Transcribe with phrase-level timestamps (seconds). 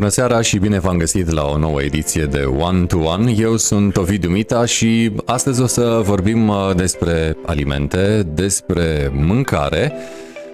[0.00, 3.32] Bună seara și bine v-am găsit la o nouă ediție de One to One.
[3.38, 9.92] Eu sunt Ovidiu Mita și astăzi o să vorbim uh, despre alimente, despre mâncare,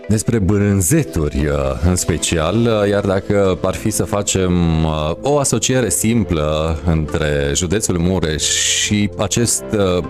[0.08, 1.54] despre brânzeturi uh,
[1.88, 4.84] în special, uh, iar dacă ar fi să facem
[5.22, 9.64] o asociere simplă între județul Mureș și acest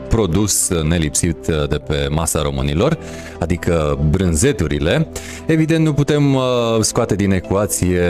[0.08, 2.98] produs nelipsit de pe masa românilor,
[3.38, 5.08] adică brânzeturile,
[5.46, 6.38] evident nu putem
[6.80, 8.02] scoate din ecuație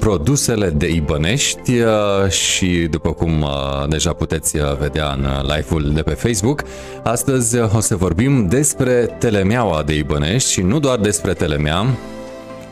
[0.00, 6.02] produsele de Ibănești uh, și după cum uh, deja puteți uh, vedea în live-ul de
[6.02, 6.64] pe Facebook,
[7.02, 11.86] astăzi o să vorbim despre telemeaua de Ibănești și nu doar despre telemea,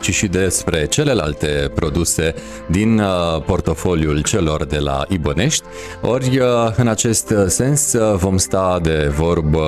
[0.00, 2.34] ci și despre celelalte produse
[2.66, 5.64] din uh, portofoliul celor de la Ibănești.
[6.02, 9.66] Ori, uh, în acest sens, uh, vom sta de vorbă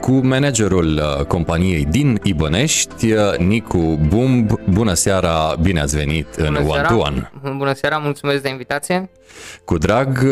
[0.00, 4.50] cu managerul companiei din Ibănești, Nicu Bumb.
[4.70, 7.30] Bună seara, bine ați venit Bună în One to One.
[7.56, 9.10] Bună seara, mulțumesc de invitație.
[9.64, 10.26] Cu drag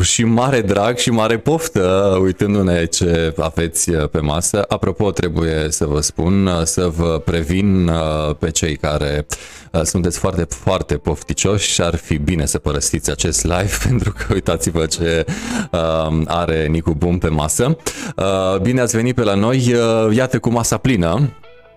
[0.00, 4.64] și mare drag și mare poftă, uitându-ne ce aveți pe masă.
[4.68, 7.90] Apropo, trebuie să vă spun, să vă previn
[8.38, 9.26] pe cei care
[9.72, 14.24] uh, sunteți foarte, foarte pofticioși și ar fi bine să părăsiți acest live pentru că
[14.32, 15.24] uitați-vă ce
[15.70, 17.76] uh, are Nicu Bum pe masă.
[18.16, 21.36] Uh, bine ați venit pe la noi, uh, iată cu masa plină.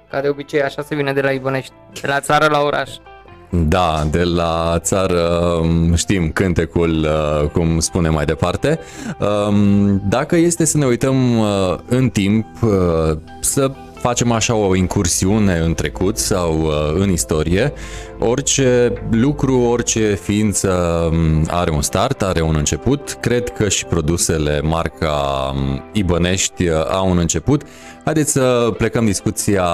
[0.10, 2.90] Ca de obicei așa se vine de la Ibonești, de la țară la oraș.
[3.50, 5.22] Da, de la țară
[5.62, 8.80] um, știm cântecul, uh, cum spune mai departe.
[9.20, 12.46] Um, dacă este să ne uităm uh, în timp,
[13.42, 17.74] să facem așa o incursiune în trecut sau uh, în istorie,
[18.20, 20.70] orice lucru, orice ființă
[21.12, 23.18] um, are un start, are un început.
[23.20, 27.64] Cred că și produsele marca um, Ibănești uh, au un început.
[28.04, 29.66] Haideți să plecăm discuția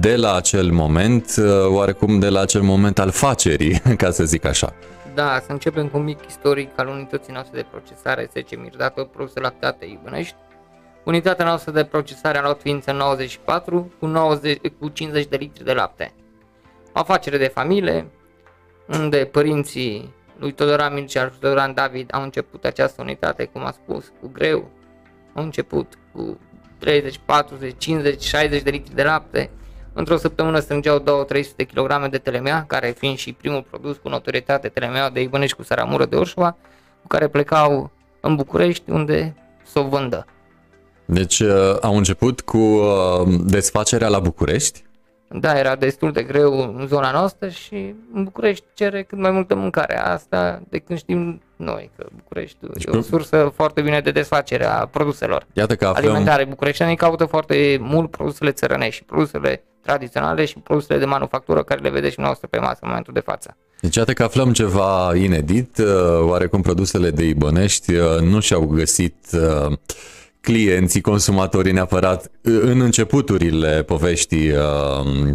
[0.00, 4.44] de la acel moment, uh, oarecum de la acel moment al facerii, ca să zic
[4.44, 4.74] așa.
[5.14, 9.40] Da, să începem cu un mic istoric al unității noastre de procesare, 10 mirdată, produse
[9.40, 10.34] lactate Ibănești
[11.04, 15.72] Unitatea noastră de procesare a luat ființă 94 cu, 90, cu 50 de litri de
[15.72, 16.12] lapte.
[16.92, 18.10] O afacere de familie,
[18.86, 24.12] unde părinții lui Todoran Mircea și Todoran David au început această unitate, cum a spus,
[24.20, 24.70] cu greu.
[25.34, 26.38] Au început cu
[26.78, 29.50] 30, 40, 50, 60 de litri de lapte.
[29.92, 31.04] Într-o săptămână strângeau 2-300
[31.74, 36.04] kg de telemea, care fiind și primul produs cu notorietate telemea de Ibănești cu Saramură
[36.04, 36.56] de Orșova,
[37.00, 37.90] cu care plecau
[38.20, 40.26] în București, unde să o vândă.
[41.12, 44.84] Deci uh, au început cu uh, desfacerea la București?
[45.28, 49.54] Da, era destul de greu în zona noastră și în București cere cât mai multă
[49.54, 49.98] mâncare.
[49.98, 54.64] Asta de când știm noi, că București deci, e o sursă foarte bine de desfacere
[54.64, 56.04] a produselor Iată că aflăm...
[56.04, 56.44] alimentare.
[56.44, 61.90] Bucureștenii caută foarte mult produsele țărănești și produsele tradiționale și produsele de manufactură care le
[61.90, 63.56] vedeți și noastră pe masă în momentul de față.
[63.80, 65.86] Deci iată că aflăm ceva inedit, uh,
[66.20, 69.16] oarecum produsele de Ibănești nu și-au găsit
[70.42, 74.60] clienții, consumatorii neapărat în începuturile poveștii uh,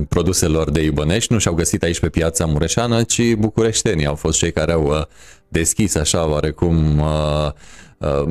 [0.09, 4.51] produselor de Ibănești nu și-au găsit aici pe piața mureșană, ci bucureștenii au fost cei
[4.51, 5.01] care au uh,
[5.47, 7.51] deschis așa oarecum uh,
[7.97, 8.23] uh,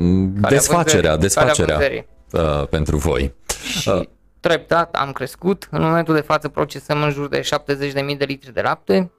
[0.49, 3.35] desfacerea, desfacerea uh, pentru voi.
[3.79, 4.03] Și uh,
[4.41, 5.69] treptat am crescut.
[5.71, 9.11] În momentul de față procesăm în jur de 70.000 de litri de lapte.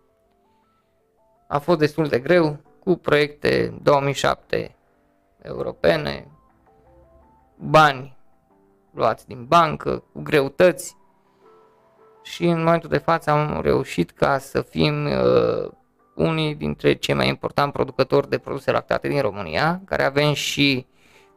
[1.47, 4.75] A fost destul de greu cu proiecte 2007
[5.41, 6.27] europene,
[7.57, 8.17] bani
[8.91, 10.97] luați din bancă, cu greutăți
[12.23, 15.71] și în momentul de față am reușit ca să fim uh,
[16.15, 20.85] unii dintre cei mai importanti producători de produse lactate din România, care avem și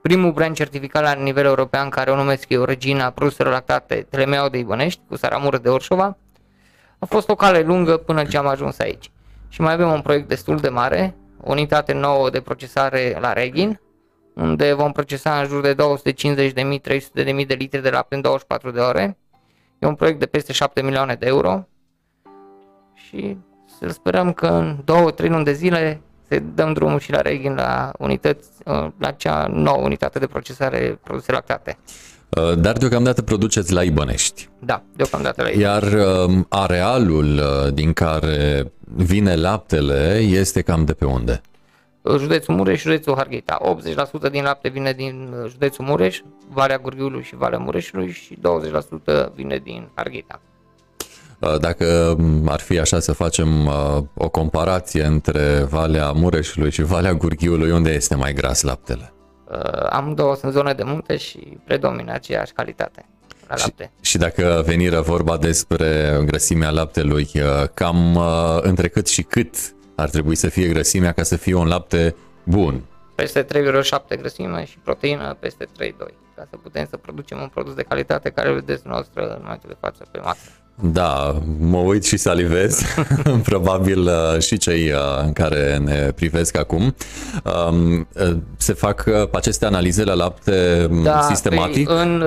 [0.00, 4.58] primul brand certificat la nivel european care o numesc eu Regina produselor lactate Telemeau de
[4.58, 6.16] Ibănești cu Saramură de Orșova.
[6.98, 9.10] A fost o cale lungă până ce am ajuns aici.
[9.48, 13.80] Și mai avem un proiect destul de mare, o unitate nouă de procesare la Regin,
[14.34, 19.18] unde vom procesa în jur de 250.000-300.000 de litri de lapte în 24 de ore.
[19.78, 21.68] E un proiect de peste 7 milioane de euro
[22.94, 23.36] și
[23.78, 24.76] să sperăm că în
[25.24, 29.46] 2-3 luni de zile să dăm drumul și la Regin la unități, uh, la cea
[29.52, 31.78] nouă unitate de procesare produse lactate.
[32.28, 34.48] Uh, dar deocamdată produceți la Ibănești.
[34.58, 35.94] Da, deocamdată la Ibănești.
[35.94, 41.40] Iar um, arealul uh, din care vine laptele este cam de pe unde?
[42.18, 43.58] Județul Mureș și județul Harghita.
[44.28, 48.38] 80% din lapte vine din uh, județul Mureș, Valea Gurghiului și Valea Mureșului și
[49.28, 50.40] 20% vine din Harghita.
[51.38, 56.82] Uh, dacă um, ar fi așa să facem uh, o comparație între Valea Mureșului și
[56.82, 59.12] Valea Gurghiului, unde este mai gras laptele?
[59.90, 63.06] Am două sunt zone de munte și predomină aceeași calitate.
[63.48, 63.90] la și, lapte.
[64.00, 69.56] Și dacă veniră vorba despre grăsimea laptelui, uh, cam uh, între cât și cât
[70.00, 72.84] ar trebui să fie grăsimea ca să fie un lapte bun?
[73.14, 75.90] Peste 3,7 grăsime și proteină peste 3,2
[76.34, 79.68] ca să putem să producem un produs de calitate care îl vedeți noastră în momentul
[79.68, 80.50] de față pe masă.
[80.82, 82.82] Da, mă uit și salivez,
[83.50, 84.98] probabil uh, și cei uh,
[85.34, 86.94] care ne privesc acum.
[87.44, 91.86] Um, uh, se fac aceste analize la lapte um, da, sistematic?
[91.86, 92.24] Păi, în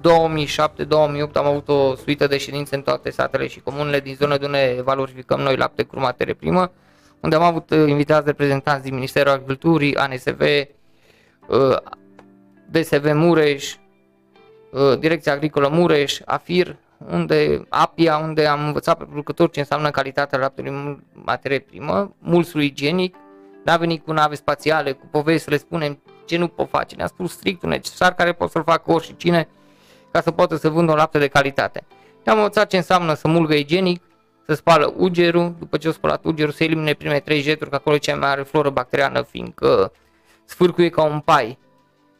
[0.00, 4.44] 2007-2008 am avut o suită de ședințe în toate satele și comunele din zonă de
[4.44, 6.72] unde valorificăm noi lapte cu materie primă,
[7.22, 10.42] unde am avut invitați reprezentanți din Ministerul Agriculturii, ANSV,
[12.70, 13.74] DSV Mureș,
[14.98, 16.76] Direcția Agricolă Mureș, AFIR,
[17.10, 23.16] unde APIA, unde am învățat pe producători ce înseamnă calitatea laptelui materie primă, mulsul igienic,
[23.64, 27.06] n-a venit cu nave spațiale, cu povesti să le spunem ce nu pot face, ne-a
[27.06, 29.48] spus strict un necesar care pot să-l facă oricine
[30.10, 31.84] ca să poată să vândă un lapte de calitate.
[32.24, 34.02] Ne-am învățat ce înseamnă să mulgă igienic,
[34.46, 37.94] să spală ugerul, după ce o spălat ugerul, să elimine prime trei jeturi, că acolo
[37.94, 39.92] e cea mai mare floră bacteriană, fiindcă
[40.44, 41.58] sfârcuie ca un pai,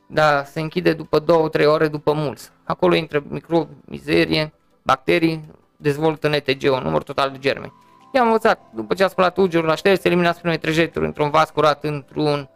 [0.06, 1.24] dar se închide după
[1.60, 2.50] 2-3 ore după mulți.
[2.64, 4.52] Acolo intră microbi, mizerie,
[4.82, 5.44] bacterii,
[5.76, 7.72] dezvoltă NTG, un număr total de germeni.
[8.14, 11.84] I-am învățat, după ce a spălat ugerul la șters, eliminați primele trejeturi într-un vas curat,
[11.84, 12.48] într-un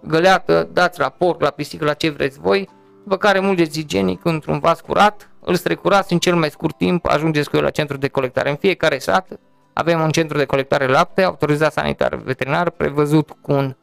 [0.00, 2.68] găleată, dați la porc, la pisică, la ce vreți voi,
[3.02, 7.50] după care mulgeți igienic într-un vas curat, îl strecurați în cel mai scurt timp, ajungeți
[7.50, 8.50] cu el la centru de colectare.
[8.50, 9.28] În fiecare sat
[9.72, 13.76] avem un centru de colectare lapte, autorizat sanitar veterinar, prevăzut cu un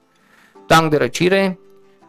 [0.68, 1.60] tank de răcire,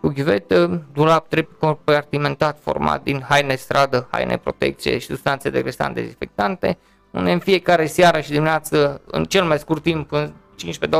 [0.00, 1.26] cu ghivetă, dulap
[1.58, 6.78] compartimentat format din haine stradă, haine protecție și substanțe degresante dezinfectante,
[7.10, 10.32] unde în fiecare seară și dimineață, în cel mai scurt timp, în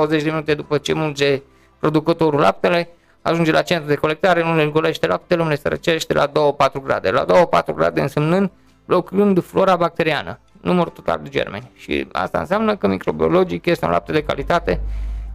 [0.06, 1.43] 15-20 de minute după ce mulge
[1.78, 2.88] producătorul laptele,
[3.22, 6.32] ajunge la centru de colectare, nu le îngolește laptele, unde se răcește la 2-4
[6.82, 7.10] grade.
[7.10, 8.50] La 2-4 grade însemnând
[8.84, 11.70] blocând flora bacteriană, număr total de germeni.
[11.74, 14.80] Și asta înseamnă că microbiologic este un lapte de calitate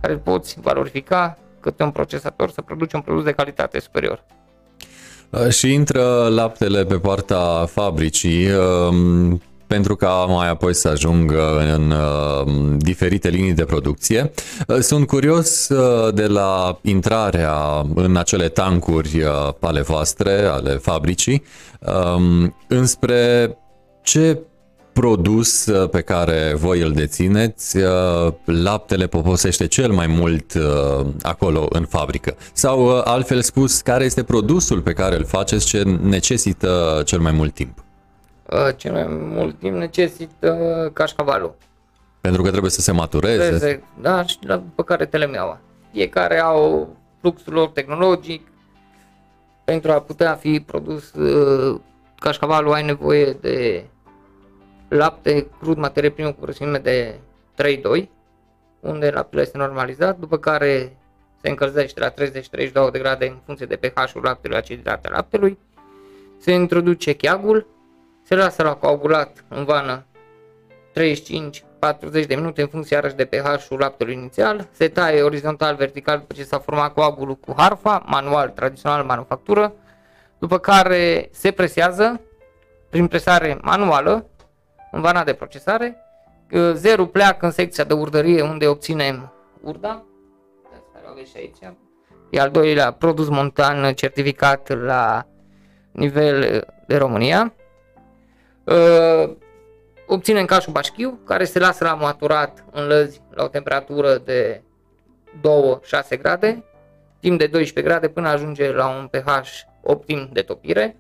[0.01, 4.23] care îl poți valorifica cât un procesator să produce un produs de calitate superior.
[5.29, 11.91] Uh, și intră laptele pe partea fabricii um, pentru ca mai apoi să ajungă în
[11.91, 14.31] um, diferite linii de producție.
[14.67, 19.23] Uh, sunt curios uh, de la intrarea în acele tancuri
[19.59, 21.43] ale voastre, ale fabricii,
[22.15, 23.57] um, înspre
[24.03, 24.39] ce
[24.99, 31.65] produs uh, pe care voi îl dețineți, uh, laptele poposește cel mai mult uh, acolo
[31.69, 32.35] în fabrică?
[32.53, 37.53] Sau altfel spus, care este produsul pe care îl faceți ce necesită cel mai mult
[37.53, 37.86] timp?
[38.75, 41.55] Cel mai mult timp necesită cașcavalul.
[42.21, 43.49] Pentru că trebuie să se matureze.
[43.49, 45.59] Trebuie, da, și după care telemeaua.
[45.91, 48.47] Fiecare au fluxul lor tehnologic.
[49.63, 51.13] Pentru a putea fi produs
[52.19, 53.85] cașcavalul ai nevoie de
[54.88, 57.19] lapte crud, materie primă cu grăsime de
[57.99, 58.07] 3,2,
[58.79, 60.97] unde laptele este normalizat, după care
[61.41, 65.57] se încălzește la 30-32 de grade în funcție de pH-ul laptelui, aciditatea laptelui,
[66.38, 67.67] se introduce cheagul,
[68.27, 70.06] se lasă la coagulat în vană
[70.94, 76.33] 35-40 de minute în funcție iarăși de pH-ul laptelui inițial, se taie orizontal, vertical după
[76.33, 79.74] ce s-a format coagulul cu harfa, manual, tradițional, manufactură,
[80.39, 82.21] după care se presează
[82.90, 84.25] prin presare manuală,
[84.92, 85.97] în vana de procesare.
[86.73, 90.04] Zerul pleacă în secția de urdărie unde obținem urda.
[91.23, 91.75] și aici.
[92.30, 95.25] E al doilea produs montan certificat la
[95.92, 97.54] nivel de România.
[100.06, 104.62] Obținem cașul bașchiu care se lasă la maturat în lăzi la o temperatură de
[106.16, 106.64] 2-6 grade
[107.19, 109.42] timp de 12 grade până ajunge la un pH
[109.83, 110.95] optim de topire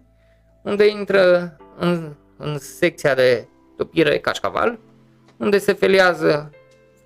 [0.61, 3.47] unde intră în, în secția de
[3.77, 4.79] topire cașcaval,
[5.37, 6.51] unde se feliază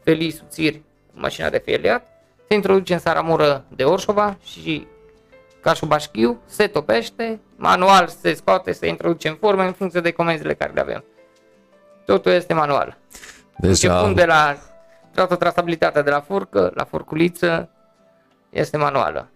[0.04, 2.08] felii subțiri cu mașina de feliat,
[2.48, 4.88] se introduce în saramură de Orșova și
[5.62, 10.54] cașul bașchiu, se topește, manual se scoate, se introduce în formă în funcție de comenzile
[10.54, 11.04] care le avem.
[12.06, 12.98] Totul este manual.
[13.58, 14.58] Deci, Începând de la
[15.14, 17.70] toată trasabilitatea de la furcă, la furculiță,
[18.50, 19.30] este manuală.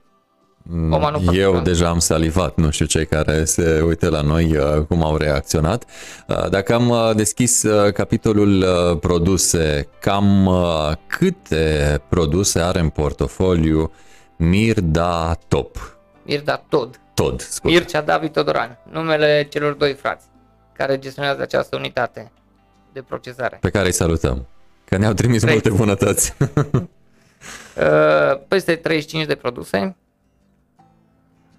[0.67, 5.03] Mm, eu deja am salivat, nu știu cei care se uită la noi uh, cum
[5.03, 5.85] au reacționat.
[6.27, 8.65] Uh, dacă am uh, deschis capitolul
[9.01, 10.49] produse, cam
[11.07, 13.91] câte produse are în portofoliu
[14.37, 15.94] Mirda Top?
[16.25, 16.99] Mirda Tod.
[17.13, 17.73] Tod, scuze.
[17.73, 20.25] Mircea David Todoran, numele celor doi frați
[20.73, 22.31] care gestionează această unitate
[22.93, 23.57] de procesare.
[23.61, 24.47] Pe care îi salutăm,
[24.85, 25.63] că ne-au trimis 30.
[25.63, 26.33] multe bunătăți.
[28.47, 29.95] Peste 35 de produse,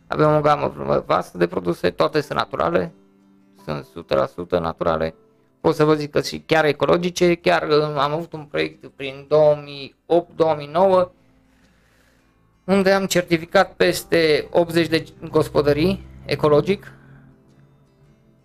[0.07, 0.73] avem o gamă
[1.07, 2.93] vastă de produse, toate sunt naturale,
[3.65, 3.87] sunt
[4.59, 5.15] 100% naturale.
[5.61, 9.29] Pot să vă zic că și chiar ecologice, chiar uh, am avut un proiect prin
[11.05, 11.09] 2008-2009
[12.67, 16.93] unde am certificat peste 80 de gospodării ecologic.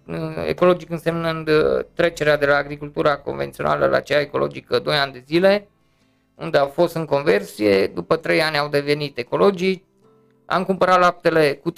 [0.08, 0.16] Uh,
[0.48, 5.68] ecologic însemnând uh, trecerea de la agricultura convențională la cea ecologică 2 ani de zile,
[6.36, 9.84] unde au fost în conversie, după 3 ani au devenit ecologici,
[10.46, 11.74] am cumpărat laptele cu 30-35%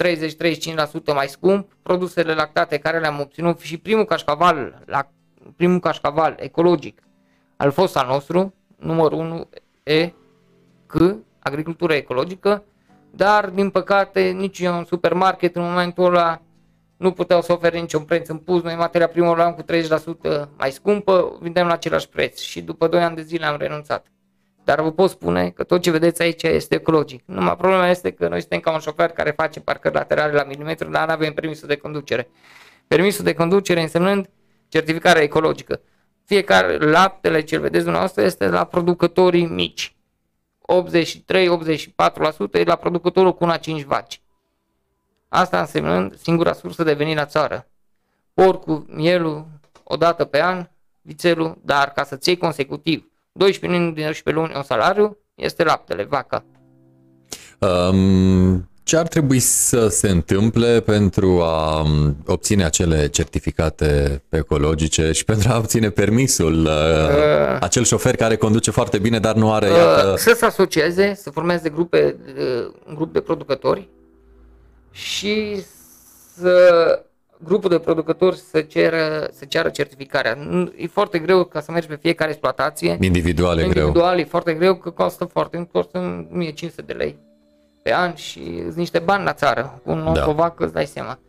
[1.14, 5.10] mai scump, produsele lactate care le-am obținut și primul cașcaval, la,
[5.56, 7.02] primul cașcaval ecologic
[7.56, 9.50] al fost al nostru, numărul 1
[9.84, 10.14] E,
[10.86, 10.96] C,
[11.44, 12.64] agricultură ecologică,
[13.12, 16.42] dar din păcate nici un supermarket în momentul ăla
[16.98, 20.48] nu puteau să ofere niciun preț în pus, noi materia primă o luam cu 30%
[20.58, 24.06] mai scumpă, vindeam la același preț și după 2 ani de zile am renunțat.
[24.64, 27.24] Dar vă pot spune că tot ce vedeți aici este ecologic.
[27.26, 30.90] Numai problema este că noi suntem ca un șofer care face parcări laterale la milimetru,
[30.90, 32.30] dar nu avem permisul de conducere.
[32.88, 34.30] Permisul de conducere însemnând
[34.68, 35.82] certificarea ecologică.
[36.26, 39.96] Fiecare laptele ce vedeți dumneavoastră este la producătorii mici.
[40.68, 44.22] 83-84% e la producătorul cu una 5 vaci.
[45.28, 47.68] Asta însemnând singura sursă de venit la țară.
[48.34, 49.46] Porcul, mielul,
[49.84, 50.68] o dată pe an,
[51.02, 56.04] vițelul, dar ca să-ți iei consecutiv 12 luni din 12 luni un salariu, este laptele,
[56.04, 56.46] vaca.
[57.60, 65.26] Um, ce ar trebui să se întâmple pentru a um, obține acele certificate ecologice și
[65.26, 66.66] pentru a obține permisul?
[66.66, 69.70] Uh, uh, acel șofer care conduce foarte bine, dar nu are...
[69.70, 70.16] Uh, iată...
[70.18, 73.90] Să se asocieze, să formeze grupe, uh, un grup de producători
[74.92, 75.64] și
[76.38, 77.04] să
[77.38, 80.38] grupul de producători să, ceră, să ceară certificarea.
[80.76, 82.98] E foarte greu ca să mergi pe fiecare exploatație.
[83.02, 84.26] Individual e Individual greu.
[84.26, 85.98] e foarte greu că costă foarte, costă
[86.32, 87.18] 1500 de lei
[87.84, 89.82] pe an și sunt niște bani la țară.
[89.84, 90.26] Cu un da.
[90.26, 91.20] vacă îți dai seama.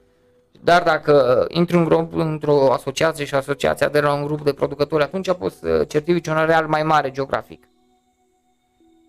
[0.65, 5.03] Dar dacă intri un grup, într-o asociație și asociația de la un grup de producători,
[5.03, 7.69] atunci poți să certifici un areal mai mare geografic.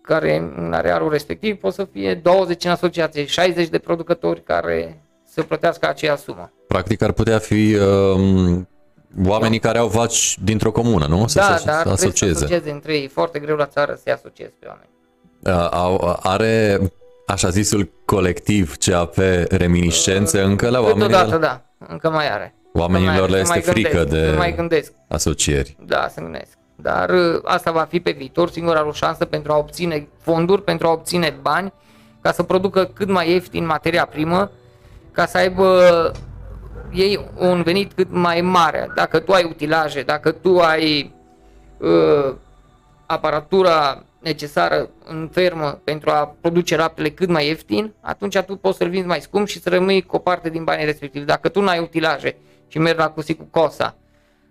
[0.02, 5.42] Care în arealul respectiv poate să fie 20 în asociație, 60 de producători care să
[5.42, 6.52] plătească aceea sumă.
[6.66, 8.60] Practic ar putea fi uh,
[9.26, 9.66] oamenii da.
[9.66, 11.26] care au vaci dintr-o comună, nu?
[11.26, 12.34] Să da, se dar asocieze.
[12.34, 13.04] să asocieze între ei.
[13.04, 14.88] E foarte greu la țară să-i asociezi pe oameni.
[15.42, 16.80] Uh, au, are
[17.26, 19.14] așa zisul colectiv CAP
[19.48, 21.00] reminiscențe uh, încă la oameni?
[21.00, 21.62] Câteodată, da.
[21.88, 22.54] Încă mai are.
[22.72, 24.92] Oamenilor le este frică gândesc, de mai gândesc.
[25.08, 25.76] asocieri.
[25.86, 26.58] Da, se gândesc.
[26.76, 30.90] Dar uh, asta va fi pe viitor singura șansă pentru a obține fonduri, pentru a
[30.90, 31.72] obține bani,
[32.20, 34.50] ca să producă cât mai ieftin materia primă
[35.12, 36.12] ca să aibă
[36.92, 38.90] ei un venit cât mai mare.
[38.94, 41.14] Dacă tu ai utilaje, dacă tu ai
[41.78, 42.34] uh,
[43.06, 48.88] aparatura necesară în fermă pentru a produce laptele cât mai ieftin, atunci tu poți să-l
[48.88, 51.24] vinzi mai scump și să rămâi cu o parte din banii respectivi.
[51.24, 52.36] Dacă tu nu ai utilaje
[52.68, 53.96] și mergi la cusi cu cosa,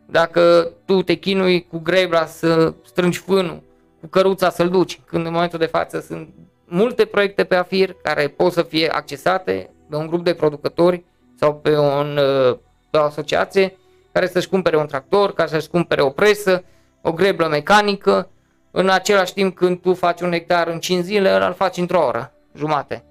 [0.05, 3.61] dacă tu te chinui cu grebla să strângi fânul,
[3.99, 6.29] cu căruța să-l duci, când în momentul de față sunt
[6.65, 11.03] multe proiecte pe AFIR care pot să fie accesate pe un grup de producători
[11.39, 12.57] sau pe, un, uh,
[12.89, 13.77] pe o asociație
[14.11, 16.63] care să-și cumpere un tractor, care să-și cumpere o presă,
[17.01, 18.29] o greblă mecanică,
[18.77, 22.33] în același timp când tu faci un hectar în 5 zile, îl faci într-o oră,
[22.55, 23.03] jumate.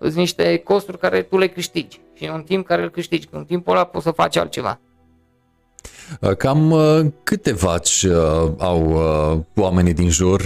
[0.00, 3.28] Sunt niște costuri care tu le câștigi și un timp care îl câștigi.
[3.30, 4.80] În timpul ăla poți să faci altceva.
[6.20, 9.00] Uh, cam uh, câte vaci uh, au
[9.56, 10.42] oamenii din jur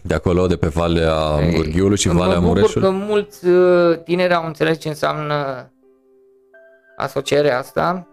[0.00, 1.14] de acolo, de pe Valea
[1.54, 2.88] Gurghiului și Valea Mureșului?
[2.88, 3.46] că mulți
[4.04, 5.70] tineri au înțeles ce înseamnă
[6.96, 8.06] asocierea asta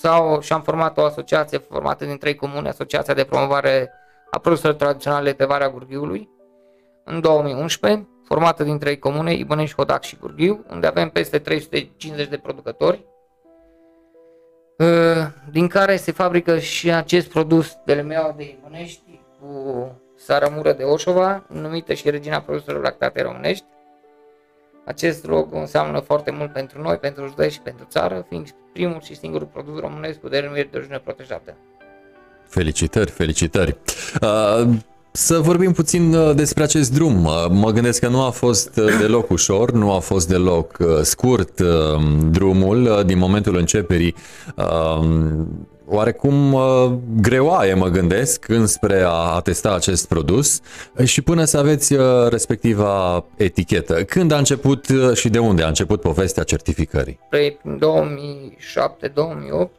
[0.00, 3.90] sau și-am format o asociație formată din trei comune, Asociația de Promovare
[4.36, 6.28] a Produselor Tradiționale pe Valea Gurghiului,
[7.04, 12.36] în 2011, formată din trei comune, Ibănești, Hodac și Gurghiu, unde avem peste 350 de
[12.36, 13.06] producători
[14.80, 20.82] Ă, din care se fabrică și acest produs de lemeaua de Imonești cu saramură de
[20.82, 23.64] Oșova, numită și regina produselor lactate românești.
[24.84, 29.16] Acest logo înseamnă foarte mult pentru noi, pentru județ și pentru țară, fiind primul și
[29.16, 31.56] singurul produs românesc cu denumire de origine protejată.
[32.48, 33.76] Felicitări, felicitări!
[34.22, 34.68] Uh...
[35.16, 37.24] Să vorbim puțin uh, despre acest drum.
[37.24, 41.60] Uh, mă gândesc că nu a fost uh, deloc ușor, nu a fost deloc scurt
[42.30, 44.14] drumul din momentul începerii.
[45.88, 46.56] Oarecum
[47.20, 50.60] greoaie, mă gândesc, înspre a testa acest produs
[51.04, 51.94] și până să aveți
[52.28, 53.94] respectiva etichetă.
[53.94, 57.18] Când a început și de unde a început povestea certificării?
[57.30, 57.78] Păi, în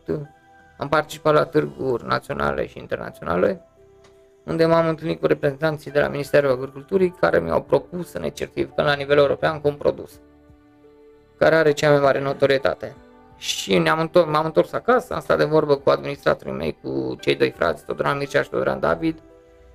[0.09, 0.36] 2007-2008
[0.77, 3.61] am participat la târguri naționale și internaționale
[4.43, 8.85] unde m-am întâlnit cu reprezentanții de la Ministerul Agriculturii care mi-au propus să ne certificăm
[8.85, 10.11] la nivel european cu un produs
[11.37, 12.95] care are cea mai mare notorietate.
[13.37, 17.35] și ne-am întors, m-am întors acasă, am stat de vorbă cu administratorii mei, cu cei
[17.35, 19.19] doi frați, Todran Mircea și Todran David,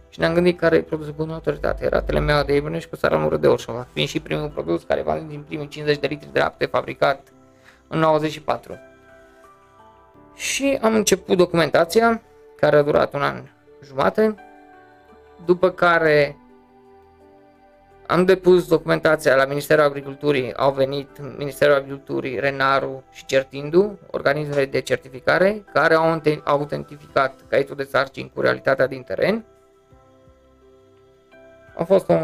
[0.09, 1.85] și ne-am gândit care e produsul cu autoritate.
[1.85, 5.44] Era telemeaua de Ibrănești cu saramură de Orșova, fiind și primul produs care va din
[5.47, 7.32] primii 50 de litri de lapte fabricat
[7.88, 8.78] în 94.
[10.34, 12.22] Și am început documentația,
[12.56, 13.42] care a durat un an
[13.84, 14.34] jumate,
[15.44, 16.36] după care
[18.06, 24.80] am depus documentația la Ministerul Agriculturii, au venit Ministerul Agriculturii, Renaru și Certindu, organismele de
[24.80, 29.44] certificare, care au autentificat caietul de sarcini cu realitatea din teren.
[31.76, 32.18] A fost un,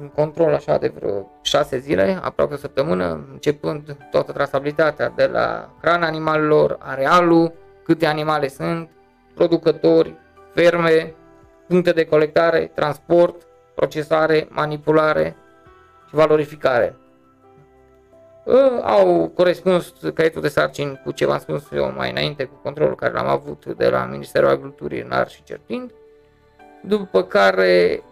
[0.00, 5.70] un control așa de vreo 6 zile, aproape o săptămână, începând toată trasabilitatea de la
[5.80, 7.52] hrana animalelor, arealul,
[7.84, 8.90] câte animale sunt,
[9.34, 10.14] producători,
[10.54, 11.14] ferme,
[11.68, 15.36] puncte de colectare, transport, procesare, manipulare
[16.08, 16.96] și valorificare.
[18.82, 23.12] Au corespuns caietul de sarcini cu ce v-am spus eu mai înainte, cu controlul care
[23.12, 25.90] l-am avut de la Ministerul Agriculturii în Ar și Certind,
[26.82, 28.02] după care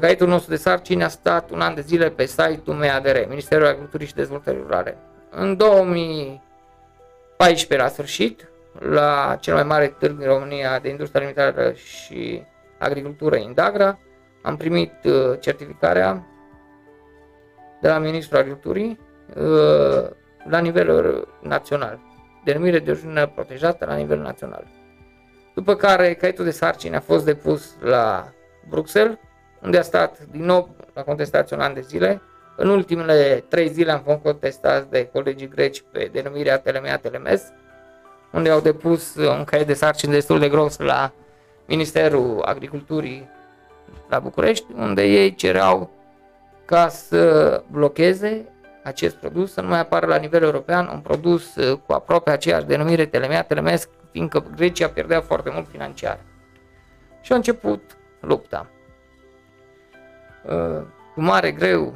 [0.00, 4.06] caietul nostru de sarcini a stat un an de zile pe site-ul MADR, Ministerul Agriculturii
[4.06, 4.96] și Dezvoltării Rurale.
[5.30, 12.42] În 2014, la sfârșit, la cel mai mare târg din România de industrie alimentară și
[12.78, 13.98] agricultură Indagra,
[14.42, 16.26] am primit uh, certificarea
[17.80, 18.98] de la Ministrul Agriculturii
[19.36, 20.08] uh,
[20.48, 22.00] la nivel național,
[22.44, 24.66] denumire de origine protejată la nivel național.
[25.54, 28.32] După care caietul de sarcini a fost depus la
[28.68, 29.18] Bruxelles,
[29.62, 32.22] unde a stat din nou la contestație un an de zile.
[32.56, 37.52] În ultimele trei zile am fost contestați de colegii greci pe denumirea Telemea Telemes,
[38.32, 41.12] unde au depus un caiet de sarcini destul de gros la
[41.66, 43.28] Ministerul Agriculturii
[44.08, 45.90] la București, unde ei cereau
[46.64, 48.48] ca să blocheze
[48.82, 52.66] acest produs, să nu mai apară la nivel european un produs uh, cu aproape aceeași
[52.66, 56.18] denumire Telemea, Telemesc, fiindcă Grecia pierdea foarte mult financiar.
[57.20, 58.70] Și a început lupta.
[60.44, 60.82] Uh,
[61.14, 61.94] cu mare greu,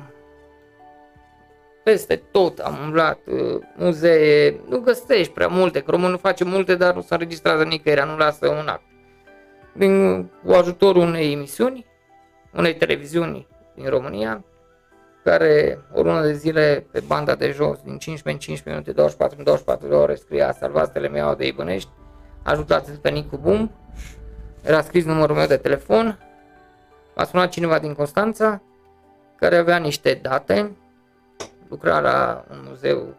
[1.82, 6.94] peste tot am umblat, uh, muzee, nu găsești prea multe, că românul face multe, dar
[6.94, 8.84] nu se înregistrează nicăieri, nu lasă un act.
[9.72, 11.86] Din, cu ajutorul unei emisiuni,
[12.52, 14.44] unei televiziuni din România,
[15.24, 19.38] care o lună de zile pe banda de jos, din 15 în 15 minute, 24
[19.38, 21.90] în 24 de ore, scria Salvați telemeaua de Ibănești,
[22.42, 23.70] ajutați-l pe Nicu Bum,
[24.62, 26.18] era scris numărul meu de telefon,
[27.14, 28.60] m-a sunat cineva din Constanța,
[29.36, 30.76] care avea niște date,
[31.68, 33.14] lucra la un muzeu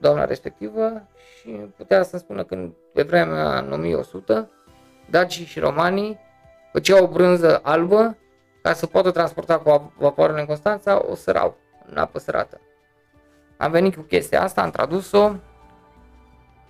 [0.00, 1.06] doamna respectivă
[1.38, 4.50] și putea să-mi spună că pe vremea în 1100,
[5.10, 6.18] dacii și romanii
[6.72, 8.16] făceau o brânză albă
[8.62, 11.56] ca să poată transporta cu vapoarele în Constanța, o sărau
[11.90, 12.60] în apă sărată.
[13.56, 15.32] Am venit cu chestia asta, am tradus-o,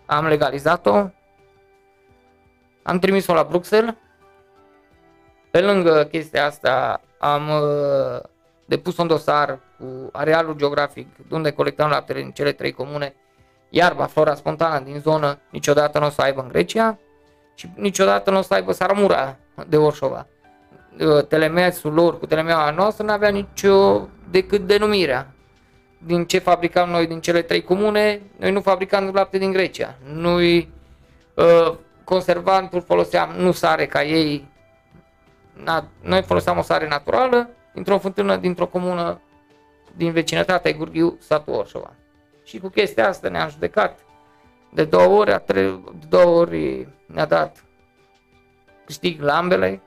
[0.06, 1.06] am legalizat-o,
[2.82, 3.94] am trimis-o la Bruxelles.
[5.58, 8.20] Pe lângă chestia asta am uh,
[8.64, 13.14] depus un dosar cu arealul geografic de unde colectăm laptele din cele trei comune,
[13.68, 16.98] iarba, flora spontană din zonă niciodată nu o să aibă în Grecia
[17.54, 19.36] și niciodată nu o să aibă Saramura
[19.68, 20.26] de Orșova.
[21.00, 25.34] Uh, telemesul lor cu telemeaua noastră nu avea nicio decât denumirea.
[26.06, 29.94] Din ce fabricam noi din cele trei comune, noi nu fabricam lapte din Grecia.
[30.12, 30.72] Noi
[31.34, 34.57] uh, conservantul foloseam nu sare ca ei, na,
[36.00, 39.20] noi foloseam o sare naturală dintr-o fântână dintr-o comună
[39.96, 41.92] din vecinătatea Gurghiu, satul Orșova.
[42.44, 43.98] Și cu chestia asta ne-am judecat
[44.74, 47.64] de două ori, a tre- de două ori ne-a dat
[48.84, 49.80] câștig la ambele,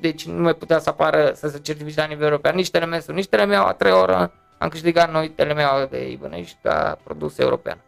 [0.00, 3.28] deci nu mai putea să apară să se certifice la nivel european nici telemesul, nici
[3.28, 7.78] telemeaua, a trei ore am câștigat noi telemeaua de Ibănești ca produs european.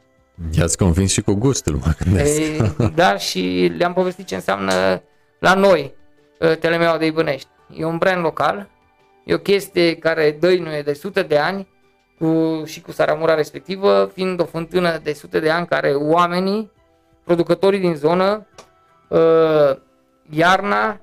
[0.50, 2.38] I-ați convins și cu gustul, mă gândesc.
[2.38, 5.02] Ei, da, și le-am povestit ce înseamnă
[5.38, 5.94] la noi
[6.40, 7.48] ă, telemeaua de Ibănești.
[7.74, 8.68] E un brand local,
[9.24, 11.68] e o chestie care dăinuie de sute de ani
[12.18, 16.70] cu, și cu saramura respectivă, fiind o fântână de sute de ani care oamenii,
[17.24, 18.46] producătorii din zonă,
[19.08, 19.76] uh,
[20.30, 21.00] iarna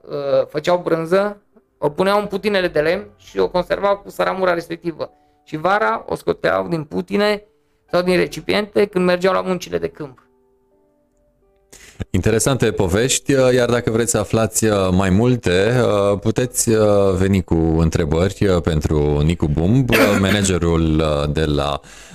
[0.00, 1.40] uh, făceau brânză,
[1.78, 5.12] o puneau în putinele de lemn și o conservau cu saramura respectivă.
[5.44, 7.44] Și vara o scoteau din putine
[7.90, 10.25] sau din recipiente când mergeau la muncile de câmp.
[12.10, 15.72] Interesante povești, iar dacă vreți să aflați mai multe,
[16.20, 16.70] puteți
[17.16, 22.05] veni cu întrebări pentru Nicu Bumb, managerul de la Uh,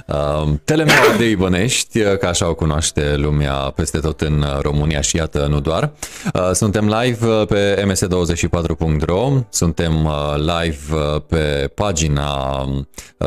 [0.63, 5.47] Telemeaua de Ibănești, uh, ca așa o cunoaște lumea peste tot în România și iată,
[5.49, 5.91] nu doar.
[6.33, 12.65] Uh, suntem live pe ms24.ro, suntem live pe pagina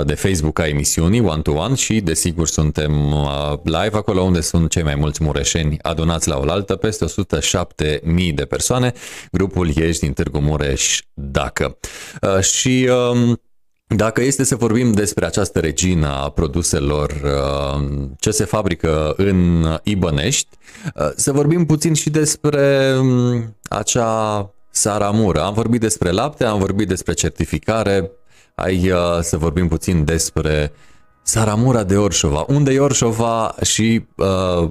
[0.04, 2.92] de Facebook a emisiunii One to One și desigur suntem
[3.62, 8.92] live acolo unde sunt cei mai mulți mureșeni adunați la oaltă, peste 107.000 de persoane,
[9.32, 11.76] grupul Ești din Târgu Mureș, dacă.
[12.40, 13.40] Și um,
[13.86, 20.48] dacă este să vorbim despre această regină a produselor uh, ce se fabrică în Ibănești,
[20.94, 25.42] uh, să vorbim puțin și despre um, acea saramură.
[25.42, 28.10] Am vorbit despre lapte, am vorbit despre certificare,
[28.54, 30.72] hai uh, să vorbim puțin despre
[31.26, 32.44] Saramura de Orșova.
[32.48, 34.70] Unde e Orșova și uh,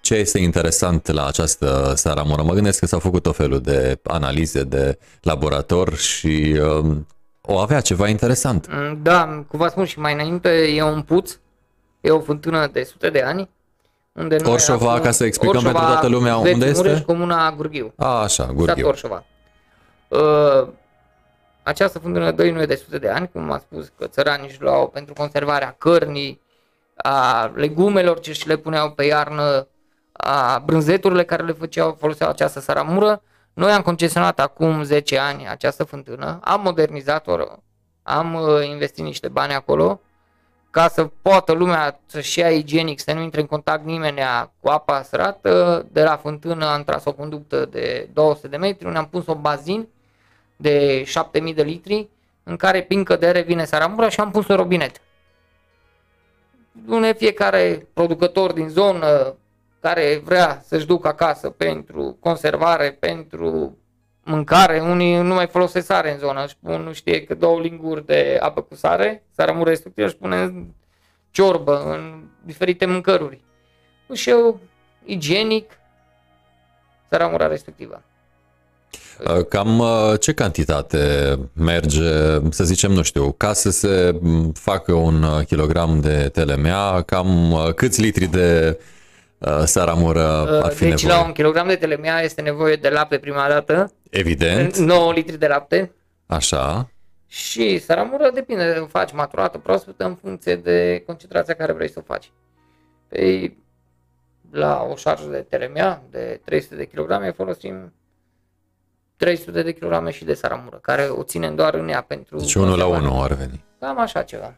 [0.00, 2.42] ce este interesant la această saramură?
[2.42, 6.96] Mă gândesc că s-au făcut tot felul de analize de laborator și uh,
[7.46, 8.66] o avea ceva interesant.
[8.70, 11.38] Mm, da, cum v-am spus și mai înainte, e un puț,
[12.00, 13.50] e o fântână de sute de ani.
[14.12, 16.82] Unde Orșova, acum, ca să explicăm Orșova, pentru toată lumea unde este?
[16.82, 17.92] Mureș, comuna Gurghiu.
[17.96, 18.86] A, așa, Gurghiu.
[18.86, 19.24] Orșova.
[20.08, 20.68] Uh,
[21.62, 24.60] această fântână de nu e de sute de ani, cum am spus, că țăranii își
[24.60, 26.40] luau pentru conservarea cărnii,
[26.96, 29.66] a legumelor ce și le puneau pe iarnă,
[30.12, 33.22] a brânzeturile care le făceau, foloseau această saramură.
[33.54, 37.36] Noi am concesionat acum 10 ani această fântână, am modernizat-o,
[38.02, 40.00] am uh, investit niște bani acolo
[40.74, 44.20] ca să poată lumea să-și ia igienic, să nu intre în contact nimeni
[44.60, 45.86] cu apa sărată.
[45.92, 49.40] De la fântână am tras o conductă de 200 de metri, unde am pus un
[49.40, 49.88] bazin
[50.56, 52.08] de 7000 de litri
[52.42, 55.00] în care prin cădere vine saramura și am pus un robinet.
[56.88, 59.36] Unde fiecare producător din zonă
[59.84, 63.78] care vrea să-și ducă acasă pentru conservare, pentru
[64.22, 68.06] mâncare, unii nu mai folosesc sare în zonă, își pun, nu știe, că două linguri
[68.06, 70.64] de apă cu sare, saramură respectivă, își pune în
[71.30, 73.40] ciorbă, în diferite mâncăruri.
[74.12, 74.60] Și eu,
[75.04, 75.78] igienic,
[77.10, 78.02] saramura respectivă.
[79.28, 84.20] Uh, cam uh, ce cantitate merge, să zicem, nu știu, ca să se
[84.54, 88.78] facă un uh, kilogram de telemea, cam câți litri de
[89.64, 91.20] saramură ar fi deci nevoie?
[91.20, 93.92] la un kilogram de telemea este nevoie de lapte prima dată.
[94.10, 94.76] Evident.
[94.76, 95.92] 9 litri de lapte.
[96.26, 96.88] Așa.
[97.26, 102.32] Și saramură depinde, faci maturată, proaspătă în funcție de concentrația care vrei să o faci.
[103.08, 103.58] Păi,
[104.50, 107.92] la o șarjă de telemea de 300 de kg folosim
[109.16, 112.36] 300 de kilograme și de saramură, care o ținem doar în ea pentru...
[112.36, 113.64] Deci unul la unul ar veni.
[113.80, 114.54] Cam așa ceva.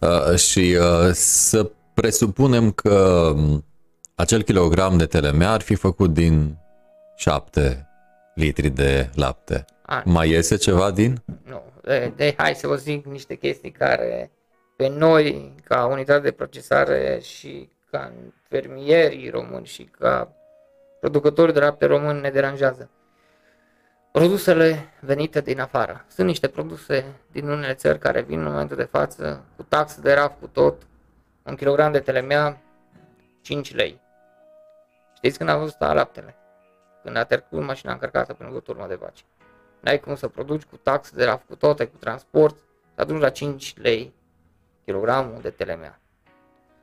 [0.00, 3.64] Uh, și uh, să presupunem că um,
[4.20, 6.56] acel kilogram de telemea ar fi făcut din
[7.16, 7.88] 7
[8.34, 9.64] litri de lapte.
[9.82, 11.22] A, Mai iese ceva din?
[11.44, 11.62] Nu.
[11.82, 14.30] De, de, hai să vă zic niște chestii care
[14.76, 18.12] pe noi, ca unitate de procesare și ca
[18.48, 20.32] fermierii români și ca
[21.00, 22.90] producători de lapte români ne deranjează
[24.12, 26.04] produsele venite din afară.
[26.08, 30.12] Sunt niște produse din unele țări care vin în momentul de față cu taxă de
[30.12, 30.82] raf, cu tot,
[31.42, 32.60] un kilogram de telemea,
[33.40, 34.00] 5 lei.
[35.22, 36.34] Știți când a văzut laptele?
[37.02, 39.24] Când a trecut mașina încărcată prin o turmă de vaci.
[39.80, 42.56] N-ai cum să produci cu taxă de raf, cu toate, cu transport,
[42.94, 44.14] să ajungi la 5 lei
[44.84, 46.00] kilogramul de telemea.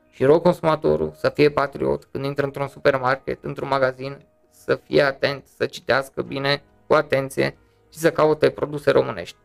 [0.10, 5.48] Și rog consumatorul să fie patriot când intră într-un supermarket, într-un magazin, să fie atent,
[5.48, 7.58] să citească bine cu atenție
[7.92, 9.38] și să caute produse românești.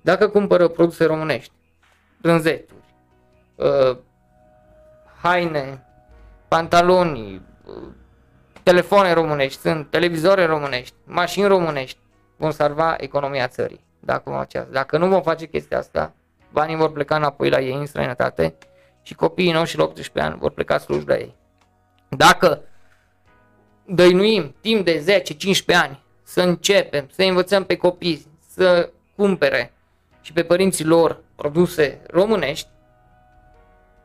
[0.00, 1.52] Dacă cumpără produse românești,
[2.20, 2.94] brânzeturi,
[3.54, 3.98] uh,
[5.22, 5.86] haine,
[6.48, 7.53] pantaloni, uh,
[8.62, 11.98] telefoane românești, sunt televizoare românești, mașini românești,
[12.36, 13.84] vom salva economia țării.
[14.00, 14.70] Dacă, vom face asta.
[14.72, 16.14] dacă nu vom face chestia asta,
[16.52, 18.54] banii vor pleca înapoi la ei în străinătate
[19.02, 21.34] și copiii noștri la 18 ani vor pleca sluși la ei.
[22.08, 22.60] Dacă
[23.84, 25.22] dăinuim timp de
[25.72, 29.72] 10-15 ani să începem, să învățăm pe copii să cumpere
[30.20, 32.68] și pe părinții lor produse românești,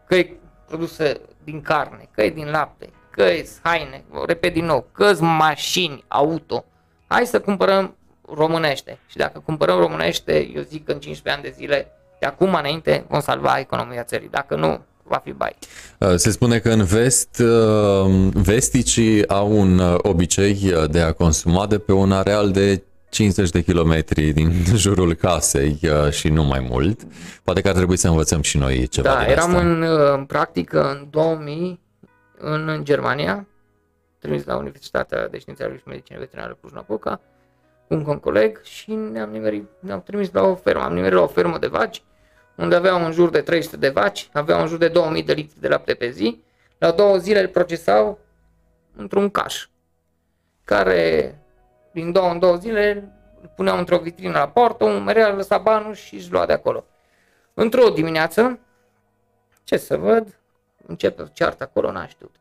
[0.06, 0.34] că e
[0.67, 6.03] produse din carne, că e din lapte, că e haine, repet din nou, că mașini,
[6.08, 6.65] auto.
[7.08, 7.95] Hai să cumpărăm
[8.36, 8.99] românește.
[9.08, 13.05] Și dacă cumpărăm românește, eu zic că în 15 ani de zile, de acum înainte,
[13.10, 14.29] vom salva economia țării.
[14.29, 15.55] Dacă nu, va fi bai.
[15.97, 21.67] Uh, se spune că în vest, uh, vesticii au un uh, obicei de a consuma
[21.67, 25.79] de pe un areal de 50 de kilometri din jurul casei
[26.10, 27.01] și nu mai mult.
[27.43, 29.62] Poate că ar trebui să învățăm și noi ceva Da, din eram asta.
[29.62, 31.88] în, în practică în 2000
[32.39, 33.47] în Germania,
[34.19, 37.21] trimis la Universitatea de Științe ale și Medicină Veterinară Cluj-Napoca,
[37.88, 40.84] cu un coleg și ne-am, nimerit, ne-am trimis la o fermă.
[40.84, 42.04] Am nimerit la o fermă de vaci
[42.60, 45.60] unde aveau în jur de 300 de vaci, aveau în jur de 2000 de litri
[45.60, 46.43] de lapte pe zi,
[46.78, 48.19] la două zile îl procesau
[48.95, 49.67] într-un caș,
[50.63, 51.36] care
[51.91, 55.93] din două în două zile îl puneau într-o vitrină la portă, un mereu lăsa banul
[55.93, 56.86] și își lua de acolo.
[57.54, 58.60] Într-o dimineață,
[59.63, 60.38] ce să văd,
[60.89, 62.36] începe o ceartă acolo, n-am știut.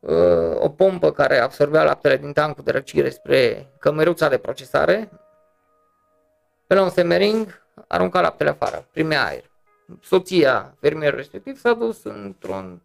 [0.00, 5.10] Uh, o pompă care absorbea laptele din tancul de răcire spre cămeruța de procesare,
[6.66, 9.50] pe la un semering, arunca laptele afară, primea aer.
[10.02, 12.80] Soția fermierului respectiv s-a dus într-un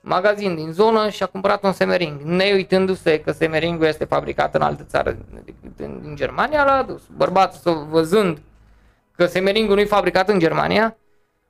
[0.00, 2.20] magazin din zonă și a cumpărat un semering.
[2.20, 7.02] Neuitându-se că semeringul este fabricat în altă țară decât din Germania, l-a adus.
[7.16, 8.38] Bărbatul, văzând
[9.16, 10.94] că semeringul nu e fabricat în Germania, a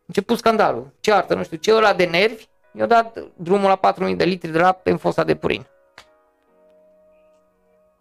[0.08, 0.92] început scandalul.
[1.00, 4.50] Ce artă, nu știu ce, ăla de nervi, i-a dat drumul la 4.000 de litri
[4.50, 5.66] de lapte în fosa de purin.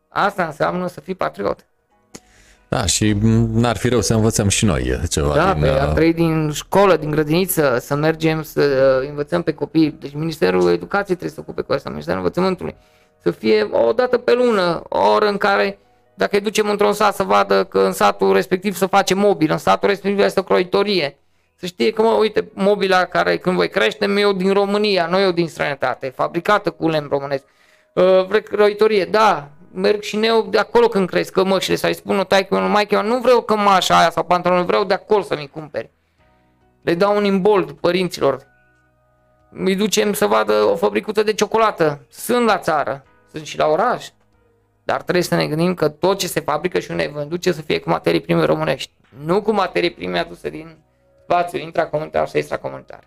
[0.10, 1.66] Asta înseamnă să fii patriot.
[2.70, 3.16] Da, și
[3.52, 5.64] n-ar fi rău să învățăm și noi ceva da, din...
[5.64, 8.62] Da, pe, am trăit din școală, din grădiniță, să mergem să
[9.02, 9.98] uh, învățăm pe copii.
[10.00, 12.76] Deci Ministerul Educației trebuie să ocupe cu asta, Ministerul Învățământului.
[13.24, 15.80] Să fie o dată pe lună, o oră în care
[16.14, 19.58] dacă îi ducem într-un sat să vadă că în satul respectiv să face mobil, în
[19.58, 21.18] satul respectiv este o croitorie.
[21.60, 25.32] Să știe că, mă, uite, mobila care când voi crește, eu din România, nu eu
[25.32, 27.44] din străinătate, fabricată cu lemn românesc.
[27.94, 32.56] Uh, croitorie, da, merg și eu de acolo când cresc cămășile să-i spun o taică
[32.56, 35.90] meu, mai că nu vreau cămașa aia sau pantalonul, vreau de acolo să mi cumperi.
[36.82, 38.46] Le dau un imbold părinților.
[39.52, 42.06] Îi ducem să vadă o fabricuță de ciocolată.
[42.10, 44.08] Sunt la țară, sunt și la oraș.
[44.84, 47.52] Dar trebuie să ne gândim că tot ce se fabrică și unde e vândut ce
[47.52, 48.92] să fie cu materii prime românești.
[49.26, 50.78] Nu cu materii prime aduse din
[51.28, 53.00] spațiul intracomunitar sau extracomunitar.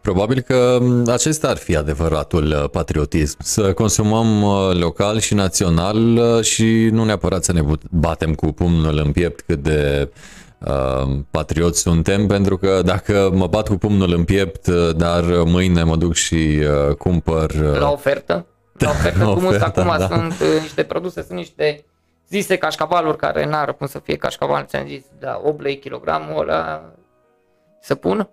[0.00, 6.44] Probabil că acesta ar fi adevăratul uh, patriotism, să consumăm uh, local și național uh,
[6.44, 7.60] și nu neapărat să ne
[7.90, 10.10] batem cu pumnul în piept cât de
[10.58, 15.96] uh, patrioți suntem, pentru că dacă mă bat cu pumnul în piept, dar mâine mă
[15.96, 17.50] duc și uh, cumpăr...
[17.50, 18.46] Uh, la ofertă?
[18.78, 20.06] La ofertă, cum ofertă, acum da.
[20.06, 21.84] sunt uh, niște produse, sunt niște
[22.28, 26.82] zise cașcavaluri care n-ar cum să fie cașcaval, ți-am zis, da, 8 lei kilogramul ăla
[27.86, 28.30] să pun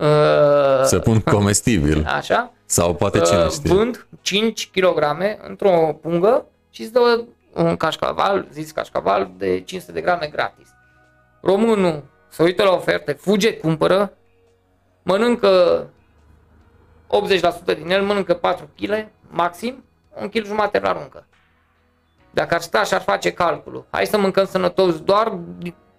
[0.00, 2.06] Uh, să pun comestibil.
[2.18, 2.52] Așa.
[2.64, 3.74] Sau poate cine uh, știe.
[3.74, 5.04] Vând 5 kg
[5.48, 10.68] într-o pungă și îți dă un cașcaval, zis cașcaval, de 500 de grame gratis.
[11.40, 14.12] Românul se uită la oferte, fuge, cumpără,
[15.02, 15.86] mănâncă
[17.72, 19.84] 80% din el, mănâncă 4 kg, maxim,
[20.20, 21.26] un kg jumate la aruncă.
[22.30, 25.38] Dacă ar sta și ar face calculul, hai să mâncăm sănătos doar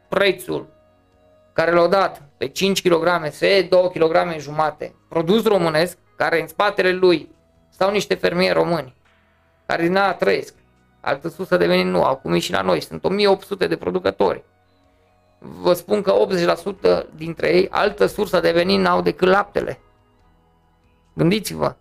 [0.08, 0.68] prețul
[1.54, 6.92] care l-au dat pe 5 kg SE, 2 kg jumate, produs românesc, care în spatele
[6.92, 7.30] lui
[7.70, 8.96] stau niște fermieri români,
[9.66, 10.54] care din aia trăiesc.
[11.02, 14.44] Altă sursă de venit nu au, cum e și la noi, sunt 1800 de producători.
[15.40, 16.14] Vă spun că
[17.04, 19.80] 80% dintre ei, altă sursă de venit n-au decât laptele.
[21.14, 21.76] Gândiți-vă.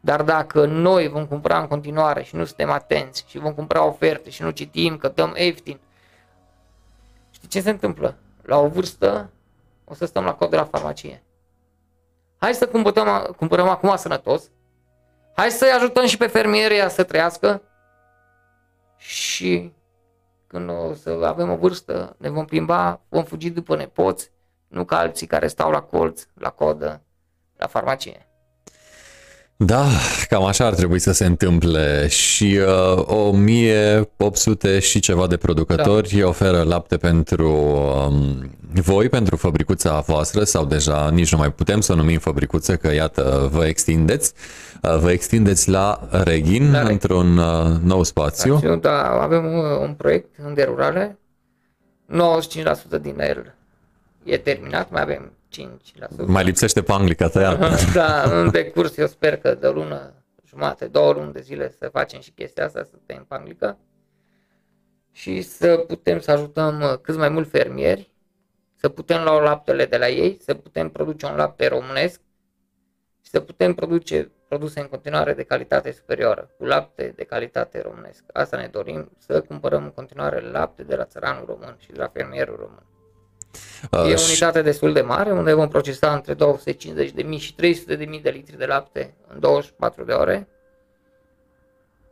[0.00, 4.30] Dar dacă noi vom cumpăra în continuare și nu suntem atenți și vom cumpăra oferte
[4.30, 5.78] și nu citim că dăm ieftin,
[7.42, 8.16] Știi ce se întâmplă?
[8.42, 9.30] La o vârstă
[9.84, 11.22] o să stăm la cod de la farmacie.
[12.38, 14.50] Hai să cumpărăm, cumpărăm acum sănătos.
[15.34, 17.62] Hai să-i ajutăm și pe fermierii să trăiască.
[18.96, 19.72] Și
[20.46, 24.30] când o să avem o vârstă, ne vom plimba, vom fugi după nepoți,
[24.68, 27.02] nu ca alții care stau la colț, la codă,
[27.56, 28.28] la farmacie.
[29.56, 29.86] Da,
[30.28, 32.58] cam așa ar trebui să se întâmple și
[32.96, 36.26] uh, 1800 și ceva de producători da.
[36.26, 37.50] oferă lapte pentru
[38.06, 42.76] um, voi, pentru fabricuța voastră sau deja nici nu mai putem să o numim fabricuță,
[42.76, 44.32] că iată vă extindeți.
[44.82, 48.56] Uh, vă extindeți la Reghin da, într-un uh, nou spațiu.
[48.56, 48.76] spațiu.
[48.76, 51.18] Da, avem un, uh, un proiect în derulare,
[52.10, 53.54] 95% din el
[54.24, 55.41] e terminat, mai avem 5%.
[56.26, 57.68] Mai lipsește panglica tăiată.
[57.94, 60.14] da, în decurs eu sper că de o lună
[60.46, 63.78] jumate, două luni de zile să facem și chestia asta, să tăiem panglica
[65.12, 68.10] și să putem să ajutăm uh, cât mai mulți fermieri,
[68.76, 72.20] să putem lua laptele de la ei, să putem produce un lapte românesc
[73.22, 78.24] și să putem produce produse în continuare de calitate superioară, cu lapte de calitate românesc.
[78.32, 82.08] Asta ne dorim, să cumpărăm în continuare lapte de la țăranul român și de la
[82.08, 82.82] fermierul român.
[83.90, 88.30] Uh, e o unitate destul de mare, unde vom procesa între 250.000 și 300.000 de
[88.30, 90.48] litri de lapte în 24 de ore.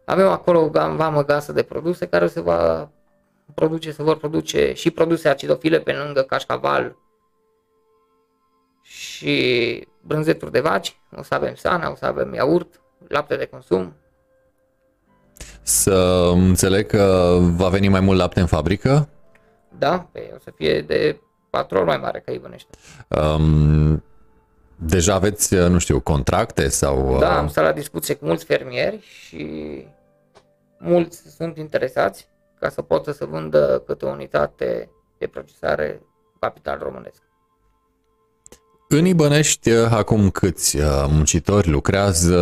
[0.04, 2.90] Avem acolo o gamă gasă de produse care se va
[3.54, 6.96] produce, se vor produce și produse acidofile pe lângă cașcaval
[8.82, 13.94] și brânzeturi de vaci, o să avem sana, o să avem iaurt, lapte de consum.
[15.62, 19.08] Să înțeleg că va veni mai mult lapte în fabrică?
[19.78, 22.70] Da, pe, o să fie de patru ori mai mare ca Ibănește.
[23.08, 24.02] Um,
[24.76, 27.18] deja aveți, nu știu, contracte sau...
[27.18, 29.84] Da, am stat la discuție cu mulți fermieri și
[30.78, 32.28] mulți sunt interesați
[32.60, 36.02] ca să poată să vândă câte o unitate de procesare
[36.38, 37.22] capital românesc.
[38.88, 42.38] În Ibănești, acum câți uh, muncitori lucrează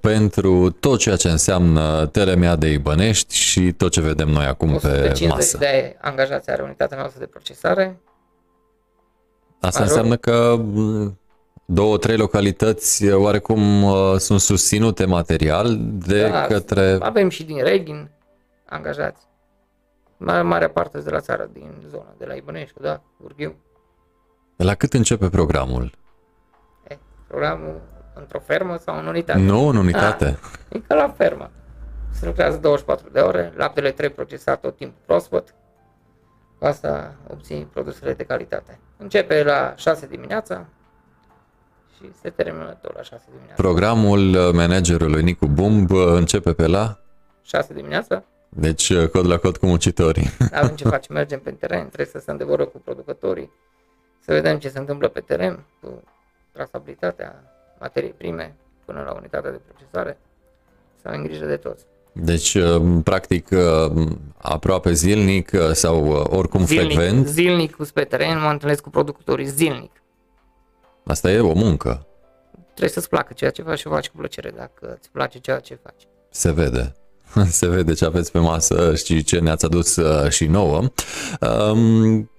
[0.00, 5.12] pentru tot ceea ce înseamnă telemea de Ibănești și tot ce vedem noi acum pe
[5.28, 5.58] masă?
[5.58, 8.00] de angajați are unitatea noastră de procesare.
[9.60, 11.18] Asta înseamnă că mm,
[11.64, 16.96] două, trei localități uh, oarecum uh, sunt susținute material de da, către...
[17.00, 18.10] Avem și din Reghin
[18.64, 19.28] angajați.
[20.16, 23.54] Mare, marea parte de la țară, din zona, de la Ibănești, da, Urghiu.
[24.56, 25.92] La cât începe programul?
[26.88, 27.80] E, programul
[28.14, 29.38] într-o fermă sau în unitate?
[29.38, 30.38] Nu, în unitate.
[30.42, 31.50] A, e ca la fermă.
[32.10, 35.54] Se lucrează 24 de ore, laptele trebuie procesat tot timpul proaspăt.
[36.58, 38.78] Cu asta obții produsele de calitate.
[39.00, 40.66] Începe la 6 dimineața
[41.96, 43.62] și se termină tot la 6 dimineața.
[43.62, 46.98] Programul managerului Nicu Bumb începe pe la?
[47.42, 48.24] 6 dimineața.
[48.48, 50.30] Deci cod la cod cu muncitorii.
[50.52, 53.50] Avem ce facem, mergem pe teren, trebuie să se îndevără cu producătorii,
[54.24, 56.02] să vedem ce se întâmplă pe teren cu
[56.52, 57.42] trasabilitatea
[57.78, 60.18] materiei prime până la unitatea de procesare,
[61.02, 61.84] să avem grijă de toți.
[62.12, 67.26] Deci, uh, practic, uh, aproape zilnic uh, sau oricum zilnic, frecvent?
[67.26, 69.90] Zilnic pe teren, mă întâlnesc cu producătorii zilnic.
[71.04, 72.06] Asta e o muncă.
[72.64, 75.58] Trebuie să-ți placă ceea ce faci și o faci cu plăcere, dacă îți place ceea
[75.58, 76.08] ce faci.
[76.30, 76.94] Se vede.
[77.48, 80.92] Se vede ce aveți pe masă și ce ne-ați adus și nouă.
[81.40, 82.30] Um,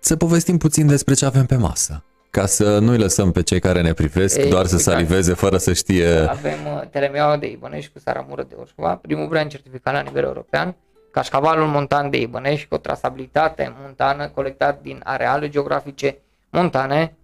[0.00, 2.04] să povestim puțin despre ce avem pe masă.
[2.38, 4.96] Ca să nu-i lăsăm pe cei care ne privesc Ei, doar să exact.
[4.96, 6.28] saliveze fără să știe...
[6.28, 10.76] Avem uh, telemeaua de Ibănești cu saramură de Orșova, primul brand certificat la nivel european,
[11.10, 16.18] cașcavalul montan de Ibănești cu o trasabilitate montană colectat din areale geografice
[16.50, 17.16] montane,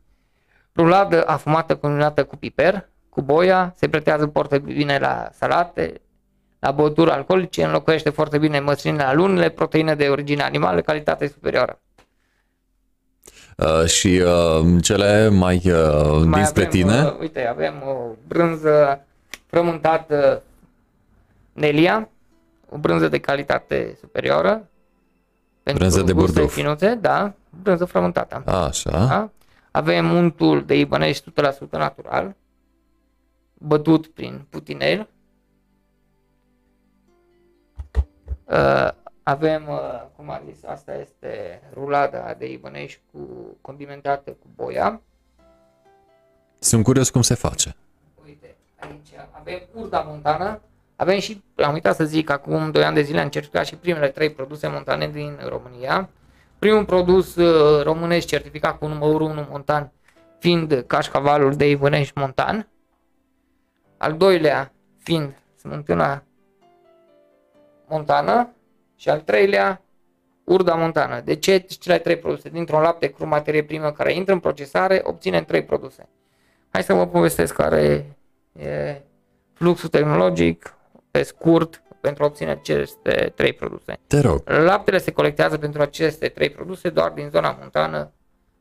[0.77, 6.01] ruladă afumată combinată cu piper, cu boia, se pretează foarte bine la salate,
[6.59, 11.81] la băuturi alcoolice, înlocuiește foarte bine măsline la lunile, proteine de origine animală, calitate superioară.
[13.59, 17.03] Uh, și uh, cele mai, uh, mai dinspre avem, tine?
[17.03, 19.05] Uh, uite, avem o brânză
[19.47, 20.43] frământată
[21.53, 22.09] Nelia,
[22.69, 24.69] o brânză de calitate superioară.
[25.63, 26.53] Brânză de burduf.
[26.53, 28.43] Finuțe, da, brânză frământată.
[28.51, 28.91] Așa.
[28.91, 29.31] Da?
[29.71, 32.35] Avem untul de ibănești 100% natural,
[33.55, 35.09] bătut prin putinel.
[38.45, 38.89] Uh,
[39.29, 43.19] avem, uh, cum am zis, asta este rulada de ibănești cu
[43.61, 45.01] condimentată cu boia.
[46.59, 47.77] Sunt curios cum se face.
[48.25, 50.61] Uite, aici avem urda montană,
[50.97, 54.09] avem și, am uitat să zic, acum 2 ani de zile am certificat și primele
[54.09, 56.09] trei produse montane din România.
[56.59, 59.93] Primul produs uh, românesc certificat cu numărul 1 montan
[60.39, 62.69] fiind cașcavalul de Ibănești montan.
[63.97, 66.23] Al doilea fiind smântâna
[67.89, 68.53] montană
[68.99, 69.83] și al treilea,
[70.45, 71.21] urda montană.
[71.21, 72.49] De ce cele trei produse?
[72.49, 76.09] Dintr-un lapte cru, materie primă care intră în procesare, obținem trei produse.
[76.71, 78.17] Hai să vă povestesc care
[78.53, 79.01] e
[79.53, 80.75] fluxul tehnologic
[81.11, 83.99] pe scurt pentru a obține aceste trei produse.
[84.07, 84.43] Te rog.
[84.45, 88.13] Laptele se colectează pentru aceste trei produse doar din zona montană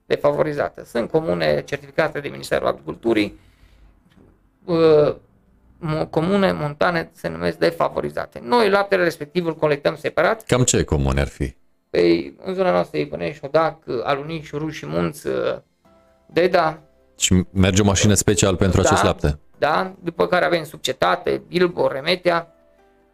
[0.05, 0.83] defavorizată.
[0.83, 3.39] Sunt comune certificate de Ministerul Agriculturii,
[4.65, 5.15] uh,
[6.09, 8.41] comune montane se numesc defavorizate.
[8.43, 10.43] Noi laptele respectiv îl colectăm separat.
[10.45, 11.55] Cam ce comune ar fi?
[11.89, 15.21] Păi, în zona noastră Ibănești, Șodac, Alunic, Șuru și Munț,
[16.25, 16.81] Deda.
[17.17, 19.39] Și merge o mașină special pentru da, acest lapte?
[19.57, 22.51] Da, după care avem subcetate, Bilbo, Remetea.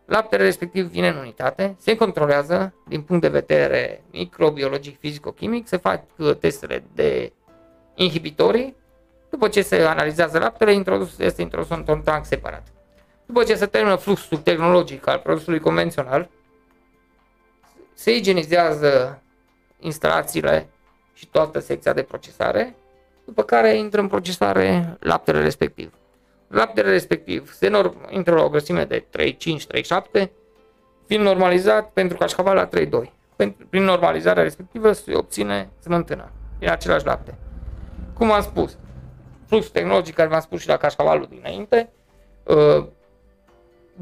[0.06, 6.04] Laptele respectiv vine în unitate, se controlează din punct de vedere microbiologic, fizico-chimic, se fac
[6.17, 7.34] uh, testele de
[7.95, 8.76] inhibitorii
[9.34, 12.67] după ce se analizează laptele, introdus, este introdus într-un tank separat.
[13.26, 16.30] După ce se termină fluxul tehnologic al produsului convențional,
[17.93, 19.22] se igienizează
[19.80, 20.69] instalațiile
[21.13, 22.76] și toată secția de procesare,
[23.26, 25.93] după care intră în procesare laptele respectiv.
[26.48, 29.06] Laptele respectiv se norm, intră la o grăsime de
[30.22, 30.30] 3,5-3,7,
[31.08, 33.12] fiind normalizat pentru cașcaval la 3,2.
[33.69, 37.38] Prin normalizarea respectivă se obține smântână din același lapte.
[38.13, 38.77] Cum am spus,
[39.54, 41.89] flux tehnologic care v-am spus și la cașcavalul dinainte,
[42.43, 42.85] uh,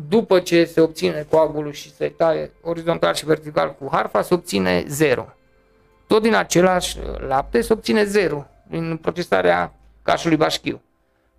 [0.07, 4.83] după ce se obține coagulul și se taie orizontal și vertical cu harfa, se obține
[4.87, 5.33] 0.
[6.07, 6.97] Tot din același
[7.27, 9.73] lapte se obține 0 prin procesarea
[10.03, 10.81] cașului bașchiu.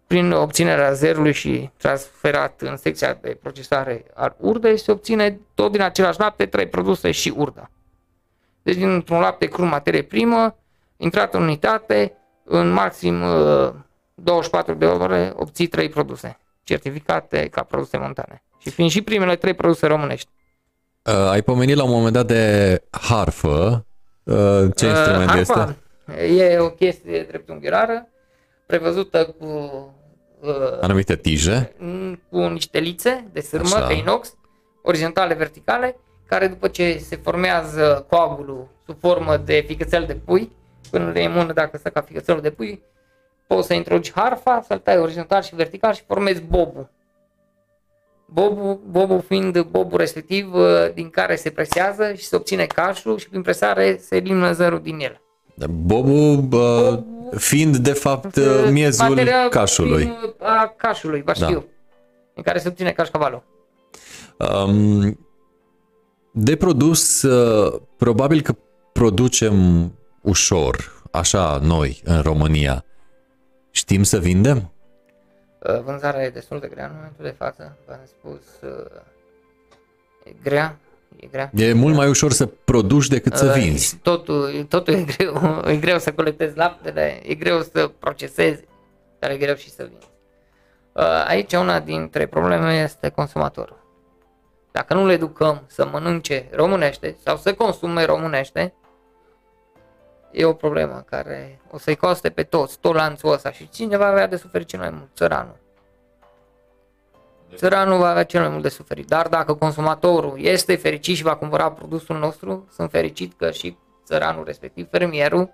[0.06, 5.80] Prin obținerea zerului și transferat în secția de procesare al urdei, se obține tot din
[5.80, 7.70] același lapte trei produse și urda.
[8.62, 10.56] Deci dintr-un lapte cru materie primă,
[10.96, 13.72] intrat în unitate, în maxim uh,
[14.22, 18.42] 24 de ore obții 3 produse certificate ca produse montane.
[18.58, 20.28] Și fiind și primele 3 produse românești.
[21.04, 23.86] Uh, ai pomenit la un moment dat de harfă.
[24.22, 24.34] Uh,
[24.76, 25.52] ce instrument Uh, este?
[25.52, 25.76] harfa
[26.22, 28.08] E o chestie dreptunghiarară
[28.66, 29.46] prevăzută cu,
[30.40, 31.72] uh, Anumite tije.
[32.30, 33.86] cu niște lițe de sârmă, Așa.
[33.86, 34.34] de inox,
[34.82, 35.96] orizontale, verticale,
[36.26, 40.52] care după ce se formează coagulul sub formă de ficățel de pui,
[40.90, 42.82] până le imună dacă stă ca ficățelul de pui,
[43.54, 46.88] poți să introduci harfa, să-l tai orizontal și vertical și formezi bobul.
[48.26, 53.28] Bobul, bobul fiind bobul respectiv uh, din care se presează și se obține cașul și
[53.28, 55.20] prin presare se elimină zărul din el.
[55.70, 56.98] Bobul uh,
[57.36, 60.04] fiind de fapt uh, miezul Materia cașului.
[60.04, 61.46] prin, uh, A cașului, vă Da.
[61.46, 61.64] știu.
[62.34, 63.42] În care se obține cașcavalul.
[64.66, 65.18] Um,
[66.32, 68.54] de produs, uh, probabil că
[68.92, 69.54] producem
[70.20, 72.84] ușor, așa noi, în România.
[73.74, 74.70] Știm să vindem?
[75.58, 79.00] Uh, Vânzarea e destul de grea în momentul de față, v-am spus, uh,
[80.24, 80.76] e grea,
[81.16, 81.50] e grea.
[81.54, 83.84] E mult mai ușor să produci decât să Uh, vinzi.
[83.86, 88.64] și Totul, totul e greu, e greu să colectezi laptele, e greu să procesezi,
[89.18, 90.06] dar e greu și să vinzi.
[90.92, 93.80] Uh, Aici una dintre probleme este consumatorul.
[94.72, 98.74] Dacă nu le educăm să mănânce românește sau să consume românește,
[100.32, 104.06] e o problemă care o să-i coste pe toți, tot lanțul ăsta și cine va
[104.06, 105.08] avea de suferit cel mai mult?
[105.14, 105.60] Țăranul.
[107.54, 109.06] Țăranul va avea cel mai mult de suferit.
[109.06, 114.44] Dar dacă consumatorul este fericit și va cumpăra produsul nostru, sunt fericit că și țăranul
[114.44, 115.50] respectiv, fermierul,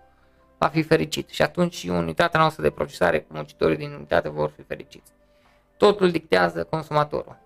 [0.59, 1.29] va fi fericit.
[1.29, 5.13] Și atunci și unitatea noastră de procesare cu muncitorii din unitate vor fi fericiți.
[5.77, 7.37] Totul dictează consumatorul.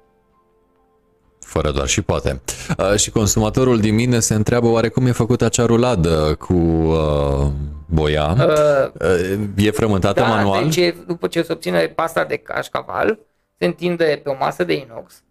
[1.53, 2.40] Fără doar și poate.
[2.78, 7.46] Uh, și consumatorul din mine se întreabă oare cum e făcută acea ruladă cu uh,
[7.86, 8.36] boia.
[8.38, 10.68] Uh, Uh, e frământată da, manual?
[10.68, 13.18] deci după ce se obține pasta de cașcaval,
[13.59, 15.22] se întinde pe o masă de inox,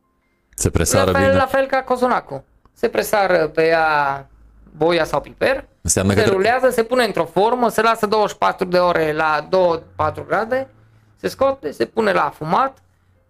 [0.56, 1.38] Se presară la fel, bine?
[1.40, 2.44] la fel ca cozonacul.
[2.74, 4.30] Se presară pe ea
[4.78, 8.66] boia sau piper, Înseamnă că se trebuie- rulează, se pune într-o formă, se lasă 24
[8.66, 10.68] de ore la 2-4 grade,
[11.16, 12.78] se scoate, se pune la afumat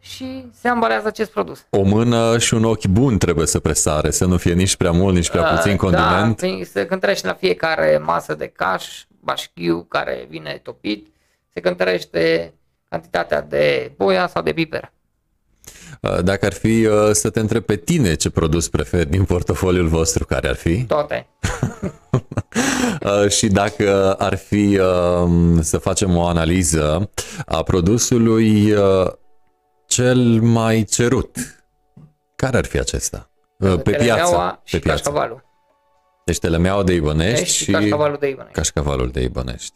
[0.03, 1.65] și se ambalează acest produs.
[1.69, 5.15] o mână și un ochi bun trebuie să presare, să nu fie nici prea mult,
[5.15, 6.27] nici prea puțin Uh, condiment.
[6.41, 8.85] Da, prin- se cântărește la fiecare masă de caș,
[9.19, 11.07] bașchiu care vine topit,
[11.53, 12.53] se cântărește
[12.89, 14.91] cantitatea de boia sau de piper.
[16.01, 19.87] Uh, Dacă ar fi uh, să te întreb pe tine ce produs preferi din portofoliul
[19.87, 20.83] vostru, care ar fi?
[20.83, 21.27] Toate.
[23.01, 25.29] Uh, și dacă ar fi uh,
[25.59, 27.09] să facem o analiză
[27.45, 29.07] a produsului uh,
[29.95, 31.37] cel mai cerut,
[32.35, 33.29] care ar fi acesta?
[33.57, 34.61] Uh, Pe Telemeaua piață.
[34.63, 35.01] și Pe piață.
[35.03, 35.43] cașcavalul.
[36.25, 38.55] Deci telemeaua de Ibănești Deci și și cașcavalul de Ibănești.
[38.55, 39.73] cașcavalul de Ibănești.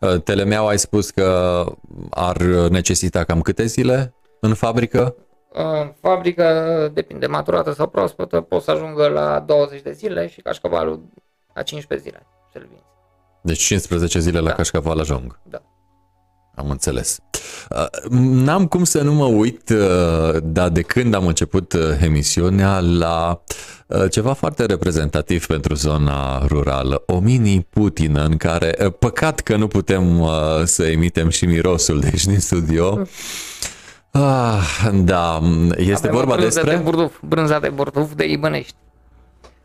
[0.00, 1.64] Uh, Telemeaua ai spus că
[2.10, 2.36] ar
[2.70, 5.14] necesita cam câte zile în fabrică?
[5.52, 11.02] În fabrică, depinde, maturată sau proaspătă, pot să ajungă la 20 de zile și cașcavalul
[11.54, 12.84] la 15 zile să-l vinzi.
[13.42, 14.54] Deci 15 zile la Da.
[14.54, 15.38] cașcaval ajung.
[15.42, 15.62] Da.
[16.54, 17.18] Am înțeles.
[17.70, 22.80] Uh, N-am cum să nu mă uit, uh, dar de când am început uh, emisiunea,
[22.80, 23.42] la
[23.86, 29.66] uh, ceva foarte reprezentativ pentru zona rurală, o mini-Putin în care, uh, păcat că nu
[29.66, 30.30] putem uh,
[30.64, 33.06] să emitem și mirosul de aici din studio.
[34.10, 35.40] Ah, da,
[35.76, 36.76] este Avem vorba o brânză despre...
[36.76, 38.74] de burduf, brânza de burduf de Ibănești.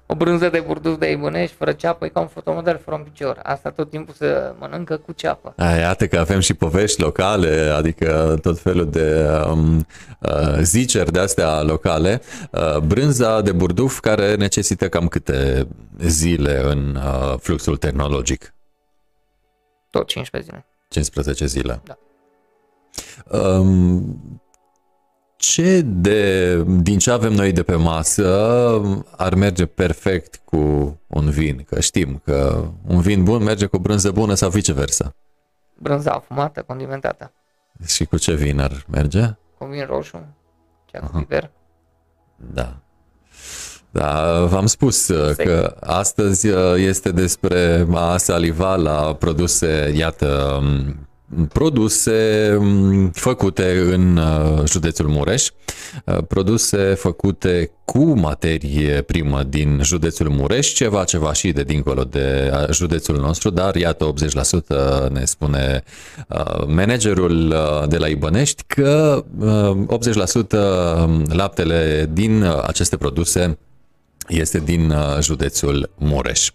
[0.10, 3.39] O brânză de burduf de Ibănești fără ceapă e ca un fotomodel fără un picior.
[3.43, 5.53] Asta tot timpul se mănâncă cu ceapă.
[5.58, 9.86] A, iată că avem și povești locale, adică tot felul de um,
[10.20, 12.22] uh, ziceri de astea locale.
[12.51, 15.68] Uh, brânza de burduf care necesită cam câte
[15.99, 18.53] zile în uh, fluxul tehnologic?
[19.91, 20.66] Tot 15 zile.
[20.89, 21.82] 15 zile.
[21.84, 21.97] Da.
[23.38, 24.41] Um,
[25.38, 28.27] ce de, din ce avem noi de pe masă
[29.17, 30.57] ar merge perfect cu
[31.07, 31.65] un vin?
[31.69, 35.15] Că știm că un vin bun merge cu brânză bună sau viceversa.
[35.79, 37.31] Brânza afumată, condimentată.
[37.85, 39.21] Și cu ce vin ar merge?
[39.57, 40.25] Cu vin roșu,
[40.85, 41.51] cea cu piper.
[42.35, 42.77] Da.
[43.91, 45.43] Da, v-am spus uh, Sigur.
[45.43, 51.07] că astăzi uh, este despre a saliva la produse, iată, um,
[51.53, 55.47] produse um, făcute în uh, județul Mureș,
[56.05, 62.51] uh, produse făcute cu materie primă din județul Mureș, ceva, ceva și de dincolo de
[62.53, 64.13] uh, județul nostru, dar iată
[65.07, 65.84] 80% ne spune
[66.30, 69.99] uh, managerul uh, de la Ibănești că uh,
[71.28, 73.57] 80% laptele din uh, aceste produse
[74.28, 76.49] este din uh, județul Mureș.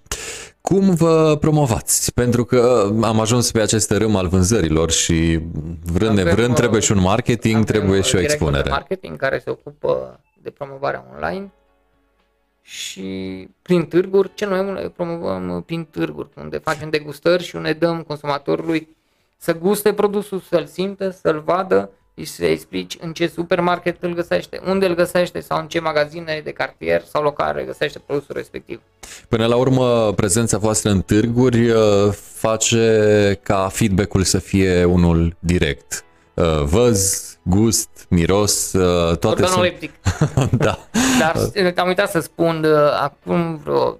[0.62, 2.12] Cum vă promovați?
[2.12, 5.40] Pentru că am ajuns pe acest râm al vânzărilor și
[5.84, 8.70] vrând nevrând Avem, trebuie și un marketing, Avem trebuie și o director de expunere.
[8.70, 11.52] marketing care se ocupă de promovarea online
[12.62, 17.72] și prin târguri, cel mai mult le promovăm prin târguri, unde facem degustări și unde
[17.72, 18.96] dăm consumatorului
[19.36, 24.60] să guste produsul, să-l simtă, să-l vadă și să explici în ce supermarket îl găsește,
[24.66, 28.80] unde îl găsește sau în ce magazine de cartier sau locale găsește produsul respectiv.
[29.28, 36.04] Până la urmă, prezența voastră în târguri uh, face ca feedback-ul să fie unul direct.
[36.34, 39.48] Uh, Văz, gust, miros, uh, toate sunt...
[39.48, 39.92] Organoleptic.
[40.66, 40.78] da.
[41.18, 41.36] Dar
[41.76, 43.98] am uitat să spun, uh, acum vreo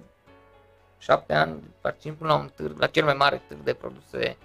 [0.97, 4.37] șapte ani particip la un târg, la cel mai mare târg de produse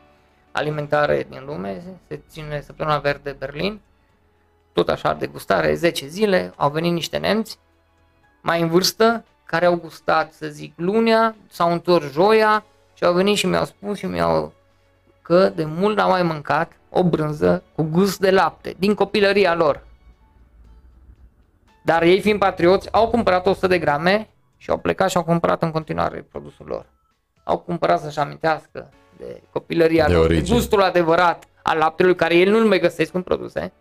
[0.58, 3.80] alimentare din lume, se ține săptămâna verde Berlin,
[4.72, 7.58] tot așa de gustare, 10 zile, au venit niște nemți,
[8.40, 13.36] mai în vârstă, care au gustat, să zic, lunea, s-au întors joia și au venit
[13.36, 14.52] și mi-au spus și mi-au
[15.22, 19.86] că de mult n-au mai mâncat o brânză cu gust de lapte, din copilăria lor.
[21.82, 25.62] Dar ei fiind patrioți, au cumpărat 100 de grame și au plecat și au cumpărat
[25.62, 26.86] în continuare produsul lor.
[27.44, 30.56] Au cumpărat să-și amintească de copilăria De lor, de origine.
[30.56, 33.72] gustul adevărat al laptelui, care el nu-l mai găsesc în produse.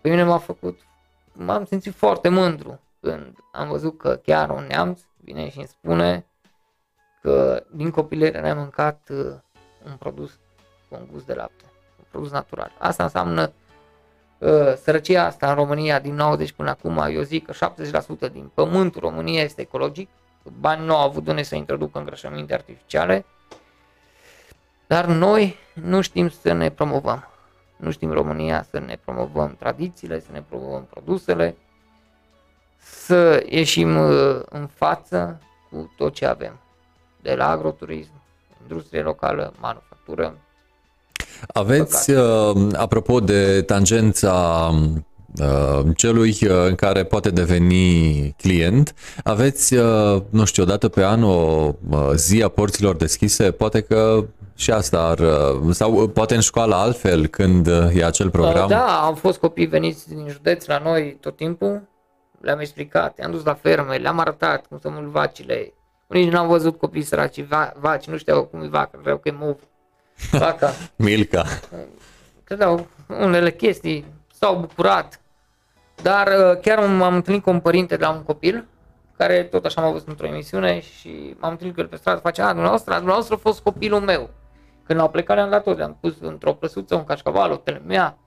[0.00, 0.78] Pe mine m-a făcut,
[1.32, 6.26] m-am simțit foarte mândru când am văzut că chiar un neamț vine și îmi spune
[7.22, 9.34] că din copilărie n-ai mâncat uh,
[9.86, 10.30] un produs
[10.88, 11.64] cu un gust de lapte,
[11.98, 12.72] un produs natural.
[12.78, 13.52] Asta înseamnă
[14.38, 17.72] uh, sărăcia asta în România din 90 până acum, eu zic că
[18.28, 20.08] 70% din pământul României este ecologic,
[20.60, 23.24] bani nu au avut de unde să introducă îngrășăminte artificiale,
[24.86, 27.28] dar noi nu știm să ne promovăm.
[27.76, 31.56] Nu știm România să ne promovăm tradițiile, să ne promovăm produsele,
[32.78, 35.40] să ieșim uh, în față
[35.70, 36.60] cu tot ce avem.
[37.22, 38.10] De la agroturism,
[38.62, 40.38] industrie locală, manufactură.
[41.46, 45.00] Aveți, uh, apropo de tangența uh,
[45.96, 51.22] celui uh, în care poate deveni client, aveți, uh, nu știu, o dată pe an
[51.22, 53.50] o uh, zi a porților deschise?
[53.50, 54.24] Poate că
[54.56, 58.68] și asta ar, uh, sau uh, poate în școală altfel când uh, e acel program?
[58.68, 61.82] Da, au fost copii veniți din județ la noi tot timpul,
[62.40, 65.72] le-am explicat, i-am dus la ferme, le-am arătat cum să mult vacile.
[66.06, 69.28] Unii nu au văzut copii săraci, va, vaci, nu știau cum e vacă, vreau că
[69.28, 69.56] e mov.
[70.30, 70.72] Vaca.
[70.96, 71.44] Milka.
[72.44, 74.04] credeau unele chestii,
[74.38, 75.20] s-au bucurat.
[76.02, 78.66] Dar uh, chiar m-am întâlnit cu un părinte de la un copil,
[79.16, 82.42] care tot așa m-a văzut într-o emisiune și m-am întâlnit cu el pe stradă, face,
[82.42, 84.30] a, dumneavoastră, a, dumneavoastră a fost copilul meu.
[84.86, 88.18] Când au plecat le-am dat tot, le-am pus într-o plăsuță, un cașcaval, o telemea,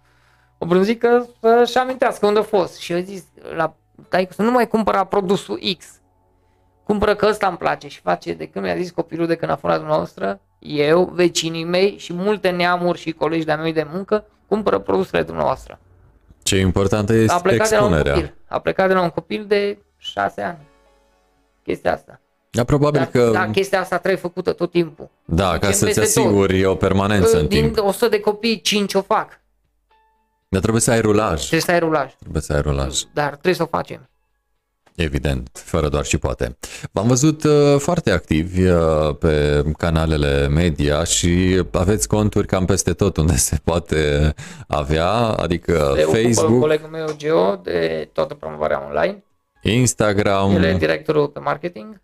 [0.58, 2.78] o brânzică să-și amintească unde a fost.
[2.78, 3.24] Și eu zis
[3.56, 3.76] la
[4.10, 5.86] taică să nu mai cumpăra produsul X.
[6.84, 9.56] Cumpără că ăsta îmi place și face de când mi-a zis copilul de când a
[9.56, 14.26] fost la dumneavoastră, eu, vecinii mei și multe neamuri și colegi de-a mei de muncă
[14.48, 15.80] cumpără produsele dumneavoastră.
[16.50, 18.14] Ce important A este plecat de la un expunerea.
[18.14, 18.36] copil.
[18.48, 20.58] A plecat de la un copil de șase ani.
[21.64, 22.20] Chestia asta.
[22.52, 25.10] Da, probabil Dar, că, dar chestia asta trebuie făcută tot timpul.
[25.26, 26.26] da, ca Facem să-ți peste tot.
[26.28, 27.78] asiguri o permanență în Din timp.
[27.88, 29.40] 100 de copii, 5 o fac.
[30.48, 31.38] Dar trebuie să ai rulaj.
[31.40, 32.14] Trebuie să ai rulaj.
[32.16, 33.00] Trebuie să ai rulaj.
[33.14, 34.09] Dar trebuie să o facem.
[34.96, 36.58] Evident, fără doar și poate.
[36.92, 43.18] V-am văzut uh, foarte activi uh, pe canalele media și aveți conturi cam peste tot
[43.18, 44.34] unde se poate
[44.68, 49.24] avea, adică Se ocupă Facebook, colegul meu Geo de toată promovarea online.
[49.62, 50.52] Instagram.
[50.52, 52.02] El e directorul pe marketing.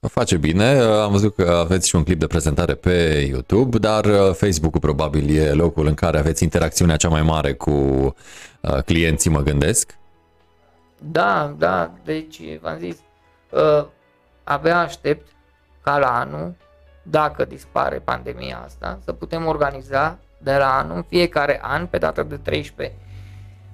[0.00, 3.78] O face bine, uh, am văzut că aveți și un clip de prezentare pe YouTube,
[3.78, 8.82] dar uh, Facebook-ul probabil e locul în care aveți interacțiunea cea mai mare cu uh,
[8.84, 9.98] clienții, mă gândesc.
[10.98, 12.96] Da, da, deci v-am zis,
[13.50, 13.84] uh,
[14.44, 15.26] abia aștept
[15.82, 16.54] ca la anul,
[17.02, 22.22] dacă dispare pandemia asta, să putem organiza de la anul, în fiecare an, pe data
[22.22, 22.96] de 13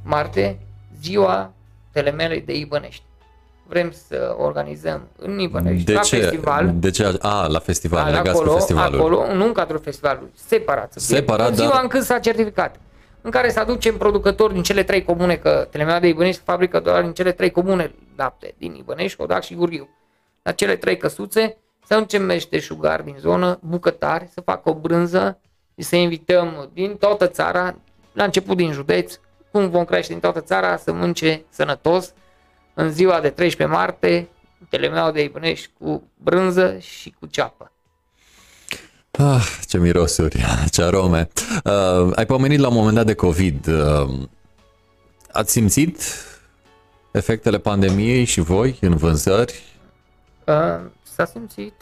[0.02, 0.58] martie,
[1.00, 1.52] ziua
[1.92, 3.02] telemelei de Ibănești.
[3.66, 6.16] Vrem să organizăm în Ibănești, De la ce?
[6.20, 7.18] festival, De ce?
[7.20, 8.98] A, la festival, da, legați acolo, cu festivalul.
[8.98, 10.92] acolo, nu în cadrul festivalului, separat.
[10.92, 12.76] Să fie, Separat, în ziua dar- în când s-a certificat.
[13.26, 17.02] În care să aducem producători din cele trei comune, că Telemea de Ibănești fabrică doar
[17.02, 19.88] din cele trei comune lapte, din Ibănești, Codac și Gurghiu.
[20.42, 21.56] La cele trei căsuțe,
[21.86, 25.40] să aducem meșteșugari din zonă, bucătari, să facă o brânză
[25.76, 27.78] și să invităm din toată țara,
[28.12, 29.18] la început din județ,
[29.50, 32.12] cum vom crește din toată țara, să mânce sănătos
[32.74, 34.28] în ziua de 13 martie,
[34.68, 37.72] Telemeaua de Ibănești cu brânză și cu ceapă.
[39.18, 41.28] Ah, ce mirosuri, ce arome.
[41.64, 43.66] Uh, ai pomenit la un moment dat de COVID.
[43.66, 44.28] Uh,
[45.32, 46.02] ați simțit
[47.10, 49.62] efectele pandemiei și voi în vânzări?
[50.46, 51.72] Uh, s-a simțit.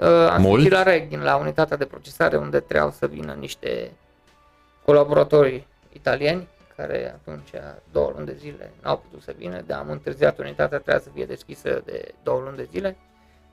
[0.00, 0.60] Uh, am Mult?
[0.60, 3.92] simțit la Reghin, la unitatea de procesare, unde trebuiau să vină niște
[4.84, 7.50] colaboratori italieni, care atunci,
[7.92, 11.24] două luni de zile, n-au putut să vină, dar am întârziat unitatea, trebuia să fie
[11.24, 12.96] deschisă de două luni de zile,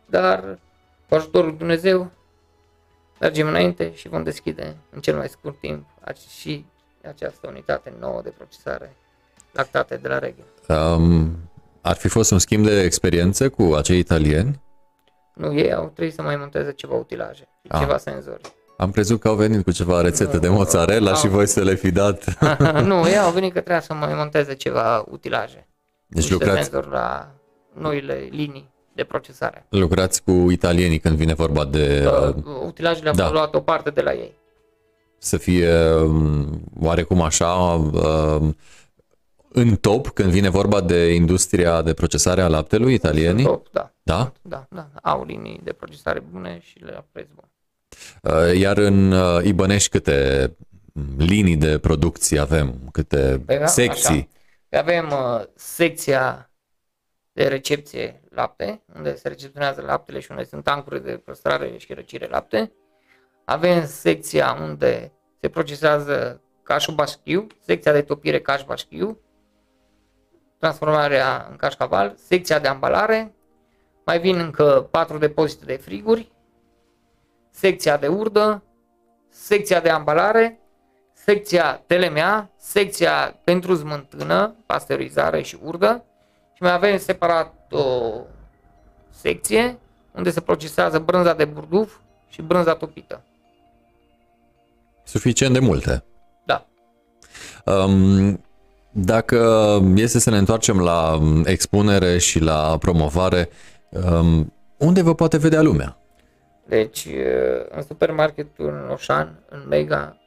[0.06, 0.60] dar
[1.10, 2.12] cu ajutorul lui Dumnezeu
[3.20, 6.66] mergem înainte și vom deschide în cel mai scurt timp ace- și
[7.08, 8.96] această unitate nouă de procesare
[9.52, 10.44] lactate de la Reghin.
[10.68, 11.38] Um,
[11.82, 14.62] ar fi fost un schimb de experiență cu acei italieni?
[15.34, 17.80] Nu, ei au trebuit să mai monteze ceva utilaje, și Ah.
[17.80, 18.42] ceva senzori.
[18.78, 21.64] Am crezut că au venit cu ceva rețete Nu, de mozzarella și au- voi să
[21.64, 22.24] le fi dat.
[22.90, 25.68] nu, ei au venit că trebuia să mai monteze ceva utilaje.
[26.08, 27.32] Deci niște lucrați, senzori la
[27.74, 28.70] noile linii
[29.00, 29.66] de procesare.
[29.70, 33.24] lucrați cu italienii când vine vorba de uh, Uh, utilajele au da.
[33.24, 33.32] da.
[33.32, 34.34] luat o parte de la ei.
[35.18, 38.56] să fie um, oarecum așa um,
[39.52, 43.44] în top când vine vorba de industria de procesare a laptelui italienii?
[43.46, 43.92] Top, da.
[44.04, 44.32] Da?
[44.42, 44.90] Da, da.
[45.02, 47.50] Au linii de procesare bune și le au preț bun.
[48.34, 50.52] Uh, Iar în uh, Ibănești câte
[51.18, 52.76] linii de producție avem?
[52.92, 54.30] Câte Păi, da, secții?
[54.72, 54.82] așa.
[54.82, 56.49] Avem uh, secția
[57.40, 62.28] de recepție lapte, unde se recepționează laptele și unde sunt tancuri de păstrare și răcire
[62.28, 62.72] lapte.
[63.46, 69.20] Avem secția unde se procesează cașul bașchiu, secția de topire caș bașchiu,
[70.58, 73.36] transformarea în cașcaval, secția de ambalare,
[74.06, 76.32] mai vin încă patru depozite de friguri,
[77.50, 78.64] secția de urdă,
[79.30, 80.60] secția de ambalare,
[81.14, 86.04] secția TLMA, secția pentru smântână, pasteurizare și urdă
[86.60, 88.12] și mai avem separat o
[89.10, 89.80] secție
[90.12, 91.98] unde se procesează brânza de burduf
[92.30, 93.24] și brânza topită.
[95.04, 96.04] Suficient de multe.
[96.46, 96.68] Da.
[97.66, 98.44] Um,
[98.92, 99.38] dacă
[99.96, 103.50] este să ne întoarcem la um, expunere și la promovare,
[103.90, 105.98] um, unde vă poate vedea lumea?
[106.66, 107.08] Deci
[107.70, 110.18] în supermarketul în Oșan, în Mega,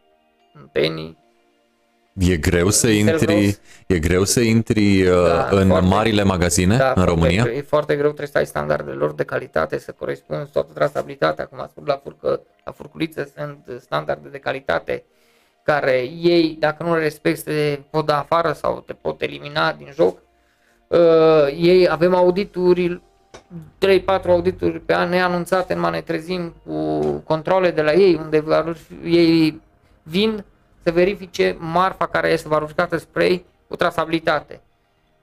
[0.55, 1.19] în Penny,
[2.19, 3.61] E greu să În intri, Selgros.
[3.87, 5.89] e greu să intri uh, Da, în foarte.
[5.89, 7.43] marile magazine da, în foarte România?
[7.43, 11.45] greu, e foarte greu, trebuie să ai standardele lor de calitate, să corespunzi toată trasabilitatea,
[11.45, 15.05] cum a spus la, furcă, la furculiță, sunt standarde de calitate
[15.63, 19.89] care ei, dacă nu le respecti, te pot da afară sau te pot elimina din
[19.95, 20.19] joc.
[20.87, 20.99] Uh,
[21.59, 23.03] ei avem audituri,
[23.79, 29.05] 3-4 audituri pe an neanunțate, numai ne trezim cu controle de la ei, unde valori-
[29.05, 29.61] ei
[30.03, 30.45] vin
[30.83, 34.61] să verifice marfa care este valorificată spre ei cu trasabilitate.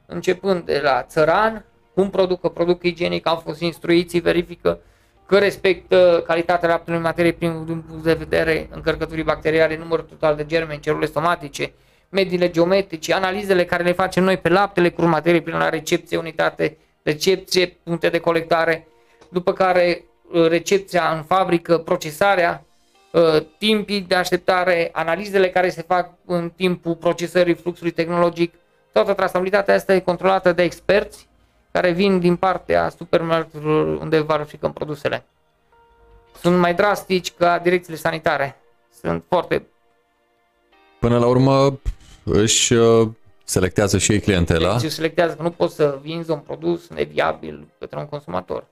[0.05, 4.79] Începând de la țăran, cum produc, că produc igienic, au fost instruiți, verifică
[5.25, 10.35] că respectă calitatea laptelui în materie prin din punct de vedere încărcăturii bacteriale, numărul total
[10.35, 11.73] de germeni, celule stomatice,
[12.09, 16.77] mediile geometrice, analizele care le facem noi pe laptele cu materie prin la recepție, unitate,
[17.03, 18.87] recepție, puncte de colectare,
[19.29, 22.68] după care uh, recepția în fabrică, procesarea, uh,
[23.57, 28.53] timpii de așteptare, analizele care se fac în timpul procesării fluxului tehnologic,
[28.91, 31.27] toată trasabilitatea asta e controlată de experți
[31.71, 35.25] care vin din partea supermarketurilor unde valorificăm produsele.
[36.41, 38.55] Sunt mai drastici ca direcțiile sanitare.
[39.01, 39.67] Sunt foarte...
[40.99, 41.79] Până la urmă
[42.23, 43.07] își uh,
[43.43, 44.77] selectează și ei clientela.
[44.77, 48.67] Deci selectează că nu poți să vinzi un produs neviabil către un consumator.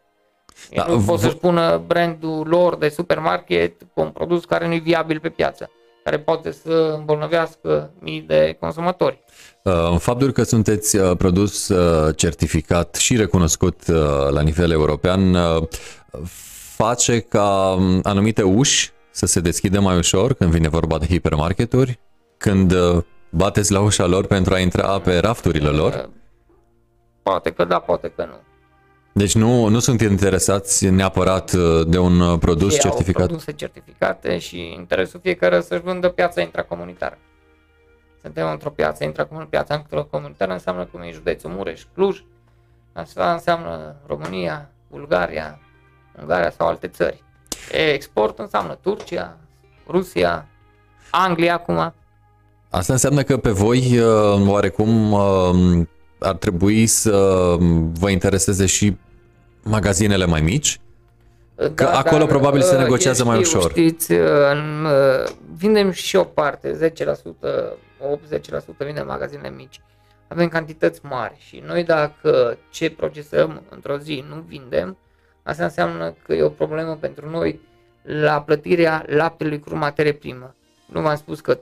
[0.70, 4.68] Ei Da, nu pot v- să-și pună brandul lor de supermarket cu un produs care
[4.68, 5.70] nu e viabil pe piață,
[6.03, 9.20] care poate să îmbolnăvească mii de consumatori.
[9.64, 13.95] Uh, Faptul că sunteți uh, produs uh, certificat și recunoscut uh,
[14.30, 15.64] la nivel european uh,
[16.76, 21.99] face ca um, anumite uși să se deschidă mai ușor când vine vorba de hipermarketuri,
[22.38, 26.10] când uh, bateți la ușa lor pentru a intra pe rafturile lor.
[27.24, 28.36] Poate că da, poate că nu.
[29.18, 33.22] Deci nu, nu sunt interesați neapărat uh, de un uh, produs Ei certificat.
[33.22, 37.18] Au produse certificate și interesul fiecare să-și vândă piața intracomunitară.
[38.22, 39.63] Suntem într-o piață intracomunitară.
[39.63, 42.24] Piața intracomunitară înseamnă cum e județul Mureș, Cluj,
[42.93, 45.59] asta înseamnă România, Bulgaria,
[46.20, 47.24] Ungaria sau alte țări.
[47.72, 49.38] E, export înseamnă Turcia,
[49.88, 50.47] Rusia,
[51.11, 51.93] Anglia acum.
[52.70, 55.86] Asta înseamnă că pe voi uh, oarecum uh,
[56.20, 57.55] ar trebui să
[57.99, 58.97] vă intereseze și
[59.68, 60.80] magazinele mai mici?
[61.74, 63.72] Că acolo probabil se uh, negociază eu mai știu, ușor.
[63.72, 64.20] Știți, uh,
[64.51, 69.82] în, uh, vindem și o parte, 10%, 80% vindem magazinele mici.
[70.28, 74.97] Avem cantități mari și noi dacă ce procesăm într-o zi nu vindem,
[75.43, 77.59] asta înseamnă că e o problemă pentru noi
[78.01, 80.55] la plătirea laptelui cu materie primă.
[80.86, 81.59] Nu v-am spus că 35-40%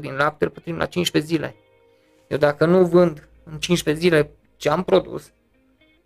[0.00, 1.54] din lapte îl plătim la 15 zile.
[2.28, 5.32] Eu dacă nu vând în 15 zile ce am produs,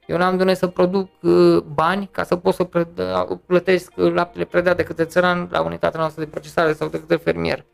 [0.06, 2.64] Eu n-am de să produc uh, bani ca să pot să
[3.46, 7.64] plătesc laptele predat de către țăran la unitatea noastră de procesare sau de către fermier.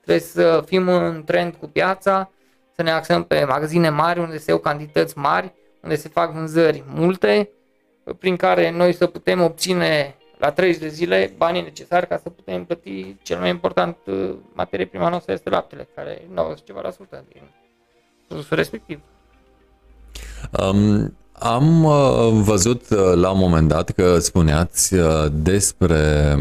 [0.00, 2.30] Trebuie să fim în trend cu piața,
[2.74, 6.84] să ne axăm pe magazine mari unde se iau cantități mari, unde se fac vânzări
[6.86, 7.50] multe,
[8.18, 12.64] prin care noi să putem obține la 30 de zile banii necesari ca să putem
[12.64, 16.90] plăti cel mai important uh, materie prima noastră este laptele, care e 90 ceva la
[16.90, 17.42] sută din
[18.26, 19.00] produsul respectiv.
[20.60, 26.36] Um, am uh, văzut uh, la un moment dat că spuneați uh, despre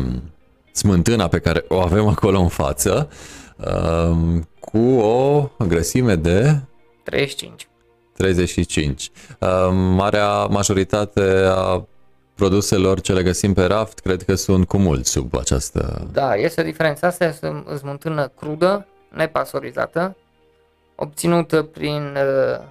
[0.72, 3.10] smântâna pe care o avem acolo în față
[3.58, 6.60] uh, cu o grăsime de
[7.04, 7.68] 35.
[8.14, 9.12] 35.
[9.39, 11.86] Uh, marea majoritate a
[12.36, 16.08] produselor ce le găsim pe raft, cred că sunt cu mult sub această...
[16.12, 20.16] Da, este diferența asta, este smântână crudă, nepasorizată,
[20.95, 22.66] obținută prin uh,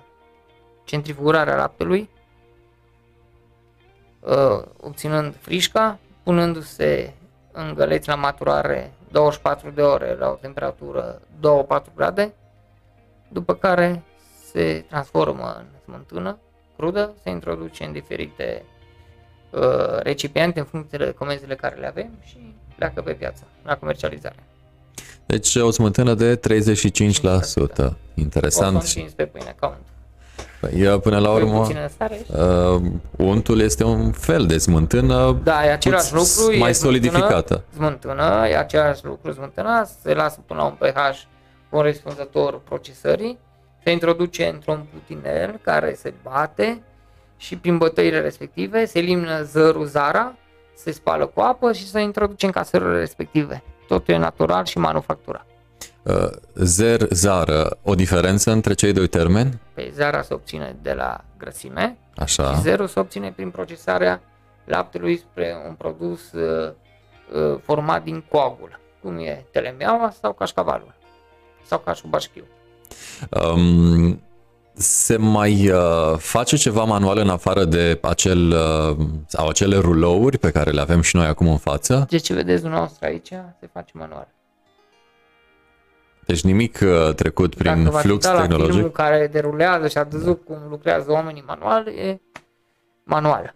[0.85, 2.20] centrifugarea laptelui, uh,
[4.77, 7.15] obținând frișca, punându-se
[7.53, 11.21] în găleți la maturare 24 de ore la o temperatură
[11.81, 12.35] 2-4 grade,
[13.29, 14.03] după care
[14.53, 16.39] se transformă în smântână
[16.77, 18.65] crudă, se introduce în diferite
[19.51, 24.37] uh, recipiente în funcție de comenzile care le avem și pleacă pe piață, la comercializare.
[25.27, 26.41] Deci o smântână de 35%.
[28.15, 28.77] Interesant.
[28.77, 29.87] O pe pâine, count.
[30.61, 32.81] Păi, până la urmă, uh,
[33.17, 37.65] untul este un fel de smântână da, e același lucru, mai e solidificată.
[37.75, 41.23] Smântână, e același lucru, smântână, se lasă până la un pH
[41.71, 43.39] corespunzător procesării,
[43.85, 46.83] se introduce într-un putinel care se bate
[47.37, 50.35] și prin bătăile respective se elimină zărul zara,
[50.75, 53.63] se spală cu apă și se introduce în caserele respective.
[53.87, 55.47] Totul e natural și manufacturat.
[56.03, 59.61] Uh, zer, zară, o diferență între cei doi termeni?
[59.75, 62.55] Pe zara se obține de la grăsime Așa.
[62.55, 64.23] și zerul se obține prin procesarea
[64.65, 66.73] laptelui spre un produs uh,
[67.33, 70.95] uh, format din coagul, cum e telemeaua sau cașcavalul
[71.67, 72.45] sau cașubașchiu.
[73.31, 74.23] Um,
[74.73, 80.51] se mai uh, face ceva manual în afară de acel, uh, sau acele rulouri pe
[80.51, 82.07] care le avem și noi acum în față?
[82.09, 83.29] De ce vedeți dumneavoastră aici,
[83.61, 84.29] se face manual.
[86.31, 88.83] Deci nimic uh, trecut prin Dacă flux tehnologic?
[88.83, 92.21] Dacă care derulează și a văzut cum lucrează oamenii manual, e
[93.05, 93.55] manual.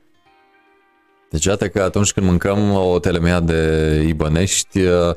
[1.30, 5.14] Deci iată că atunci când mâncăm o telemea de ibănești, uh,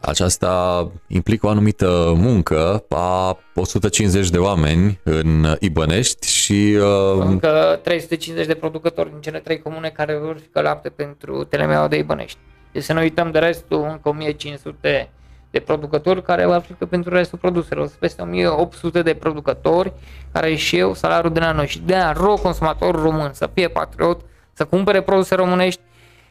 [0.00, 6.78] aceasta implică o anumită muncă a 150 de oameni în Ibănești și...
[6.80, 11.88] Uh, Încă 350 de producători din cele trei comune care vor fi lapte pentru telemeaua
[11.88, 12.38] de Ibănești.
[12.72, 15.10] Deci să nu uităm de restul, încă 1500
[15.52, 17.86] de producători care au aplică pentru restul produselor.
[17.86, 19.92] Sunt peste 1800 de producători
[20.32, 23.68] care își iau salariul de la noi și de aia rog consumatorul român să fie
[23.68, 24.20] patriot,
[24.52, 25.80] să cumpere produse românești.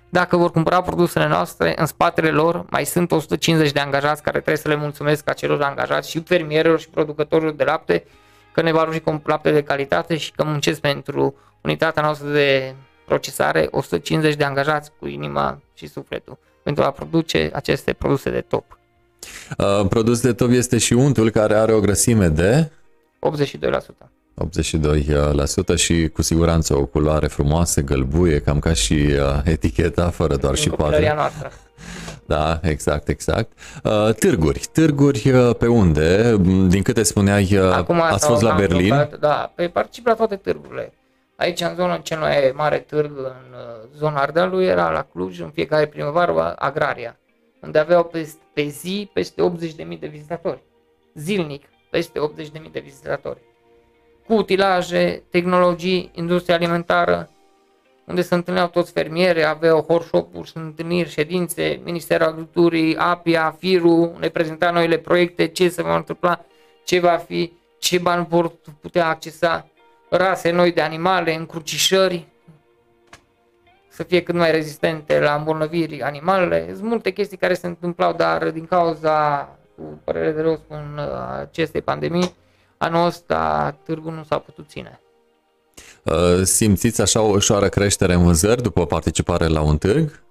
[0.10, 4.58] Dacă vor cumpăra produsele noastre, în spatele lor mai sunt 150 de angajați care trebuie
[4.58, 8.04] să le mulțumesc acelor angajați și fermierilor și producătorilor de lapte
[8.52, 13.68] că ne va cu lapte de calitate și că muncesc pentru unitatea noastră de procesare
[13.72, 18.80] 150 de angajați cu inima și sufletul pentru a produce aceste produse de top.
[19.58, 22.72] Uh, produs de top este și untul care are o grăsime de
[23.20, 24.12] 82%.
[25.74, 30.56] 82% și cu siguranță o culoare frumoasă, gălbuie, cam ca și uh, eticheta, fără doar
[30.56, 31.14] și poate.
[31.16, 31.52] noastră.
[32.26, 33.52] Da, exact, exact.
[33.84, 34.60] Uh, târguri.
[34.72, 36.38] Târguri uh, pe unde?
[36.68, 38.88] Din câte spuneai, uh, Acum ați fost la Berlin?
[38.88, 40.94] Blocat, da, pe particip la toate târgurile.
[41.36, 45.50] Aici, în zona cel mai mare târg, în uh, zona Ardealului, era la Cluj, în
[45.50, 47.20] fiecare primăvară, Agraria
[47.62, 49.52] unde aveau pe, pe zi peste
[49.94, 50.64] 80.000 de vizitatori.
[51.14, 53.40] Zilnic, peste 80.000 de vizitatori.
[54.28, 57.30] Cu utilaje, tehnologii, industria alimentară,
[58.06, 64.72] unde se întâlneau toți fermieri, aveau workshop-uri, întâlniri, ședințe, Ministerul Agriculturii, APIA, FIRU, ne prezenta
[64.72, 66.46] noile proiecte, ce se va întâmpla,
[66.86, 68.52] ce va fi, ce bani vor
[68.82, 69.68] putea accesa,
[70.10, 72.28] rase noi de animale, încrucișări,
[74.02, 76.66] să fie cât mai rezistente la îmbolnăviri animalele.
[76.76, 81.00] Sunt multe chestii care se întâmplau, dar din cauza, cu părere de rău spun,
[81.40, 82.36] acestei pandemii,
[82.78, 85.00] anul ăsta târgul nu s-a putut ține.
[86.04, 90.24] Uh, simțiți așa o ușoară creștere în vânzări după participare la un târg?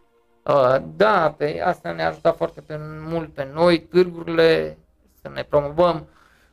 [0.43, 4.79] Uh, da, pe asta ne-a ajutat foarte pe mult pe noi, târgurile,
[5.23, 6.07] să ne promovăm,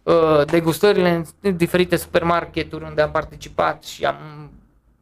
[0.04, 4.52] uh, degustările în diferite supermarketuri unde am participat și am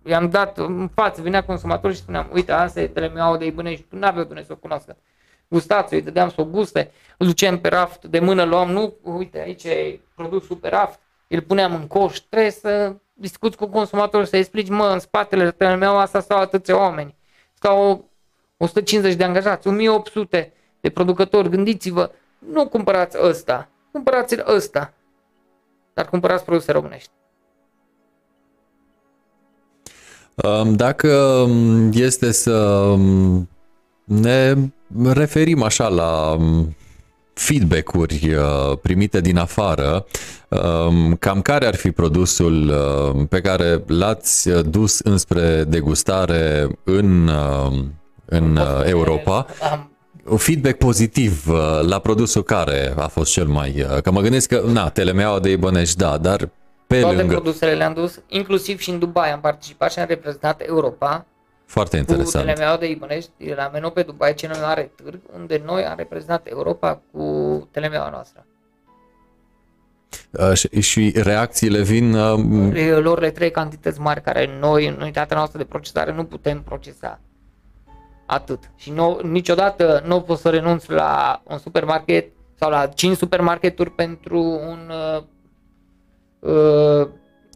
[0.05, 4.07] i-am dat în față, venea consumatorul și spuneam, uite, asta e telemeaua de Ibănești, nu
[4.07, 4.97] aveau de să o cunoască.
[5.47, 9.39] Gustați-o, îi dădeam să o guste, îl duceam pe raft, de mână luam, nu, uite,
[9.39, 14.37] aici e produsul pe raft, îl puneam în coș, trebuie să discuți cu consumatorul să
[14.37, 17.15] explici, mă, în spatele tăiului meu asta stau atâția oameni,
[17.53, 18.09] stau
[18.57, 24.93] 150 de angajați, 1800 de producători, gândiți-vă, nu cumpărați ăsta, cumpărați ăsta,
[25.93, 27.11] dar cumpărați produse românești.
[30.71, 31.47] Dacă
[31.91, 32.87] este să
[34.03, 34.55] ne
[35.13, 36.37] referim așa la
[37.35, 40.05] feedback-uri uh, primite din afară,
[40.49, 47.83] um, cam care ar fi produsul uh, pe care l-ați dus înspre degustare în, uh,
[48.25, 49.45] în Europa?
[50.37, 51.47] feedback pozitiv
[51.81, 53.85] la produsul care a fost cel mai...
[54.03, 56.49] Că mă gândesc că, na, telemeaua de Ibănești, da, dar
[56.95, 57.33] pe Toate lângă...
[57.33, 61.25] produsele le-am dus, inclusiv și în Dubai am participat și am reprezentat Europa.
[61.65, 62.45] Foarte interesant.
[62.45, 65.93] Cu telemeaua de Ibănești, la Meno pe Dubai, cel mai mare târg, unde noi am
[65.97, 68.45] reprezentat Europa cu telemeaua noastră.
[70.31, 72.13] Uh, și, și reacțiile vin...
[72.13, 72.99] Uh...
[72.99, 77.19] Lor le trei cantități mari care noi, în unitatea noastră de procesare, nu putem procesa.
[78.25, 78.59] Atât.
[78.75, 84.39] Și nu, niciodată nu pot să renunț la un supermarket sau la 5 supermarketuri pentru
[84.41, 84.91] un
[86.45, 87.07] uh, uh,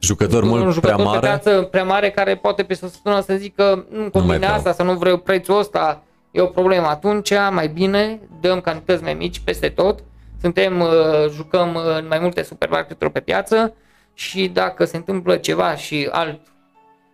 [0.02, 1.20] jucător mult un jucător prea mare.
[1.20, 5.18] Piață prea mare care poate pe săptămână să zică nu combine asta, să nu vreau
[5.18, 6.88] prețul ăsta, e o problemă.
[6.88, 10.00] Atunci, mai bine, dăm cantități mai mici peste tot.
[10.42, 10.90] Suntem, uh,
[11.34, 13.74] jucăm în mai multe supermarketuri pe piață
[14.14, 16.40] și dacă se întâmplă ceva și alt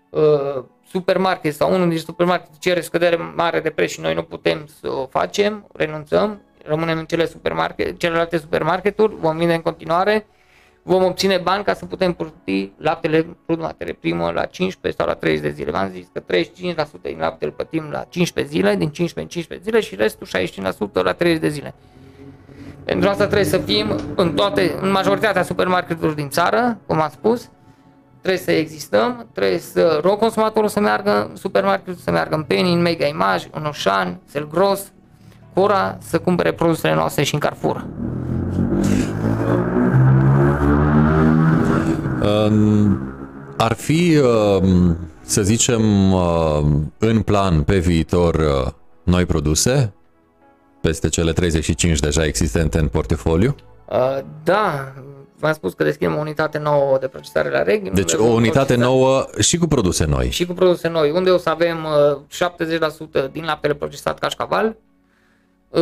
[0.10, 4.68] uh, supermarket sau unul din supermarket cere scădere mare de preț și noi nu putem
[4.80, 10.26] să o facem, renunțăm, rămânem în cele supermarket, celelalte supermarketuri, vom vinde în continuare
[10.88, 15.18] vom obține bani ca să putem plăti laptele crud materie primă la 15 sau la
[15.18, 15.72] 30 de zile.
[15.72, 19.70] V-am zis că 35% din lapte îl plătim la 15 zile, din 15 în 15
[19.70, 20.28] zile și restul
[21.00, 21.74] 65% la 30 de zile.
[22.84, 27.50] Pentru asta trebuie să fim în toate, în majoritatea supermarketurilor din țară, cum am spus,
[28.22, 32.74] trebuie să existăm, trebuie să rog consumatorul să meargă în supermarketul, să meargă în Penny,
[32.74, 34.92] în Mega Image, în Oșan, Selgros,
[35.54, 37.86] Cora, să cumpere produsele noastre și în Carrefour.
[43.58, 48.72] Ar fi, um, să zicem, um, în plan pe viitor uh,
[49.04, 49.94] noi produse?
[50.82, 53.56] Peste cele 35 deja existente în portofoliu?
[53.90, 54.94] Uh, da,
[55.40, 57.90] v-am spus că deschidem o unitate nouă de procesare la REG.
[57.90, 58.90] Deci o unitate procesa...
[58.90, 60.30] nouă și cu produse noi.
[60.30, 64.76] Și cu produse noi, unde o să avem 70% uh, din laptele procesat cașcaval,
[65.76, 65.78] 20%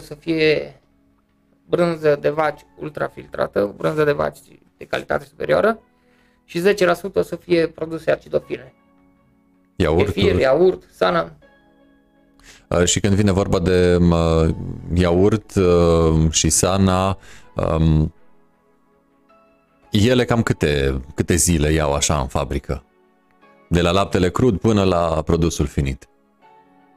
[0.00, 0.80] să fie
[1.68, 4.38] brânză de vaci ultrafiltrată, brânză de vaci
[4.80, 5.80] de calitate superioară
[6.44, 6.62] și
[7.10, 8.74] 10% o să fie produse acidofile.
[9.76, 11.32] Iaurt, Kefir, iaurt, sană.
[12.84, 13.98] Și când vine vorba de
[14.94, 15.52] iaurt
[16.30, 17.18] și sana,
[19.90, 22.84] ele cam câte, câte zile iau așa în fabrică?
[23.68, 26.08] De la laptele crud până la produsul finit.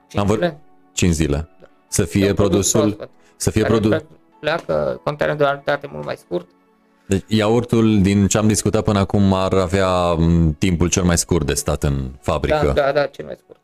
[0.07, 0.61] 5 zile.
[0.93, 1.49] 5 zile.
[1.87, 3.09] Să fie produsul...
[3.35, 4.01] Să fie produs...
[4.39, 6.47] Pleacă, contenul de o mult mai scurt
[7.05, 10.17] deci iaurtul, din ce am discutat până acum, ar avea
[10.57, 12.71] timpul cel mai scurt de stat în fabrică.
[12.75, 13.59] Da, da, da, cel mai scurt.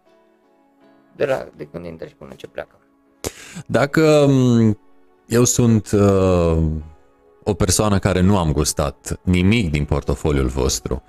[1.16, 2.80] De, la, de când intră și până ce pleacă.
[3.66, 4.28] Dacă
[5.28, 6.58] eu sunt uh,
[7.44, 11.04] o persoană care nu am gustat nimic din portofoliul vostru,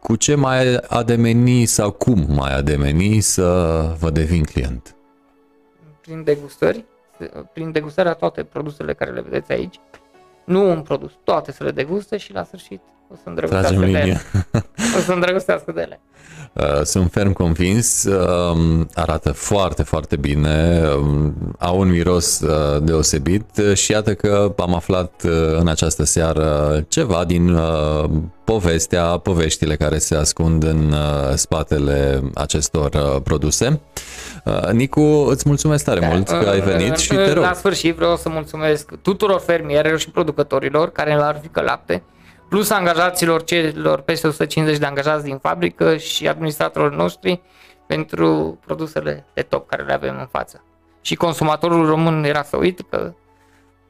[0.00, 3.46] cu ce mai ademeni sau cum mai ademeni să
[3.98, 4.96] vă devin client?
[6.00, 6.84] Prin degustări,
[7.52, 9.80] prin degustarea toate produsele care le vedeți aici,
[10.44, 12.80] nu un produs, toate să le deguste și la sfârșit
[13.12, 14.20] o să îndrăgostească de ele.
[14.96, 16.00] O să îndrăgostească de ele.
[16.52, 23.44] Uh, sunt ferm convins, um, arată foarte, foarte bine, um, au un miros uh, deosebit
[23.74, 27.58] și iată că am aflat uh, în această seară ceva din
[28.44, 30.94] povestea, poveștile care se ascund în
[31.34, 33.80] spatele acestor produse.
[34.72, 37.42] Nicu, îți mulțumesc tare da, mult că ai venit și te rog.
[37.42, 42.02] La sfârșit vreau să mulțumesc tuturor fermierilor și producătorilor care la lapte
[42.52, 47.40] plus angajaților celor peste 150 de angajați din fabrică și administratorilor noștri
[47.86, 50.64] pentru produsele de top care le avem în față.
[51.00, 53.14] Și consumatorul român era să uit că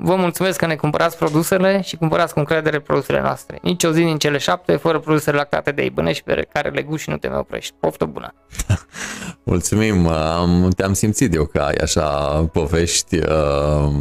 [0.05, 3.59] Vă mulțumesc că ne cumpărați produsele și cumpărați cu încredere produsele noastre.
[3.62, 7.03] Nici o zi din cele șapte fără produsele lactate de Ibănești pe care le guși
[7.03, 7.74] și nu te mai oprești.
[7.80, 8.34] Poftă bună!
[9.42, 10.07] Mulțumim!
[10.07, 12.09] Am, te-am simțit eu că ai așa
[12.53, 13.92] povești uh,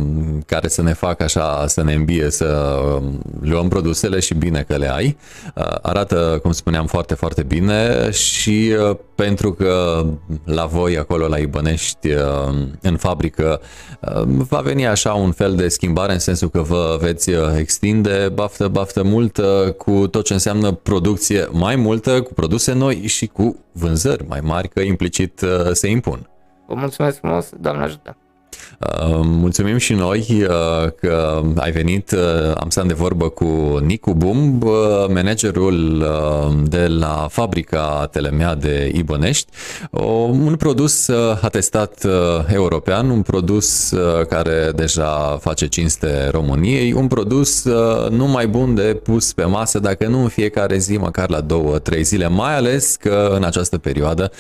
[0.45, 2.79] care să ne facă așa, să ne îmbie să
[3.41, 5.17] luăm produsele și bine că le ai.
[5.55, 10.03] Uh, arată, cum spuneam, foarte, foarte bine și uh, pentru că
[10.45, 12.07] la voi acolo la Ibănești
[12.81, 13.61] în fabrică
[14.49, 19.03] va veni așa un fel de schimbare în sensul că vă veți extinde baftă, baftă
[19.03, 24.39] multă cu tot ce înseamnă producție mai multă, cu produse noi și cu vânzări mai
[24.43, 26.29] mari, că implicit se impun.
[26.67, 28.17] Vă mulțumesc frumos, Doamne ajută!
[28.81, 32.11] Uh, mulțumim și noi uh, că ai venit.
[32.11, 32.19] Uh,
[32.55, 34.63] am stat de vorbă cu Nicu Bumb,
[35.07, 36.05] managerul
[36.63, 39.51] de la fabrica Telemea de Ibănești.
[40.39, 41.09] Un produs
[41.41, 42.05] atestat
[42.53, 43.93] european, un produs
[44.29, 47.65] care deja face cinste României, un produs
[48.09, 52.03] numai bun de pus pe masă, dacă nu în fiecare zi, măcar la două, trei
[52.03, 54.31] zile, mai ales că în această perioadă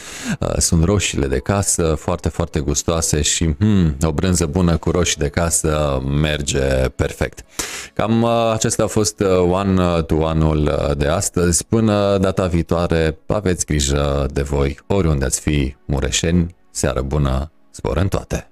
[0.57, 5.27] sunt roșiile de casă foarte, foarte gustoase și hmm, o brânză bună cu roșii de
[5.27, 7.45] casă merge perfect.
[7.93, 11.65] Cam uh, acesta a fost uh, One to One-ul uh, de astăzi.
[11.65, 16.55] Până data viitoare, aveți grijă de voi oriunde ați fi mureșeni.
[16.71, 18.50] Seară bună, spor în toate!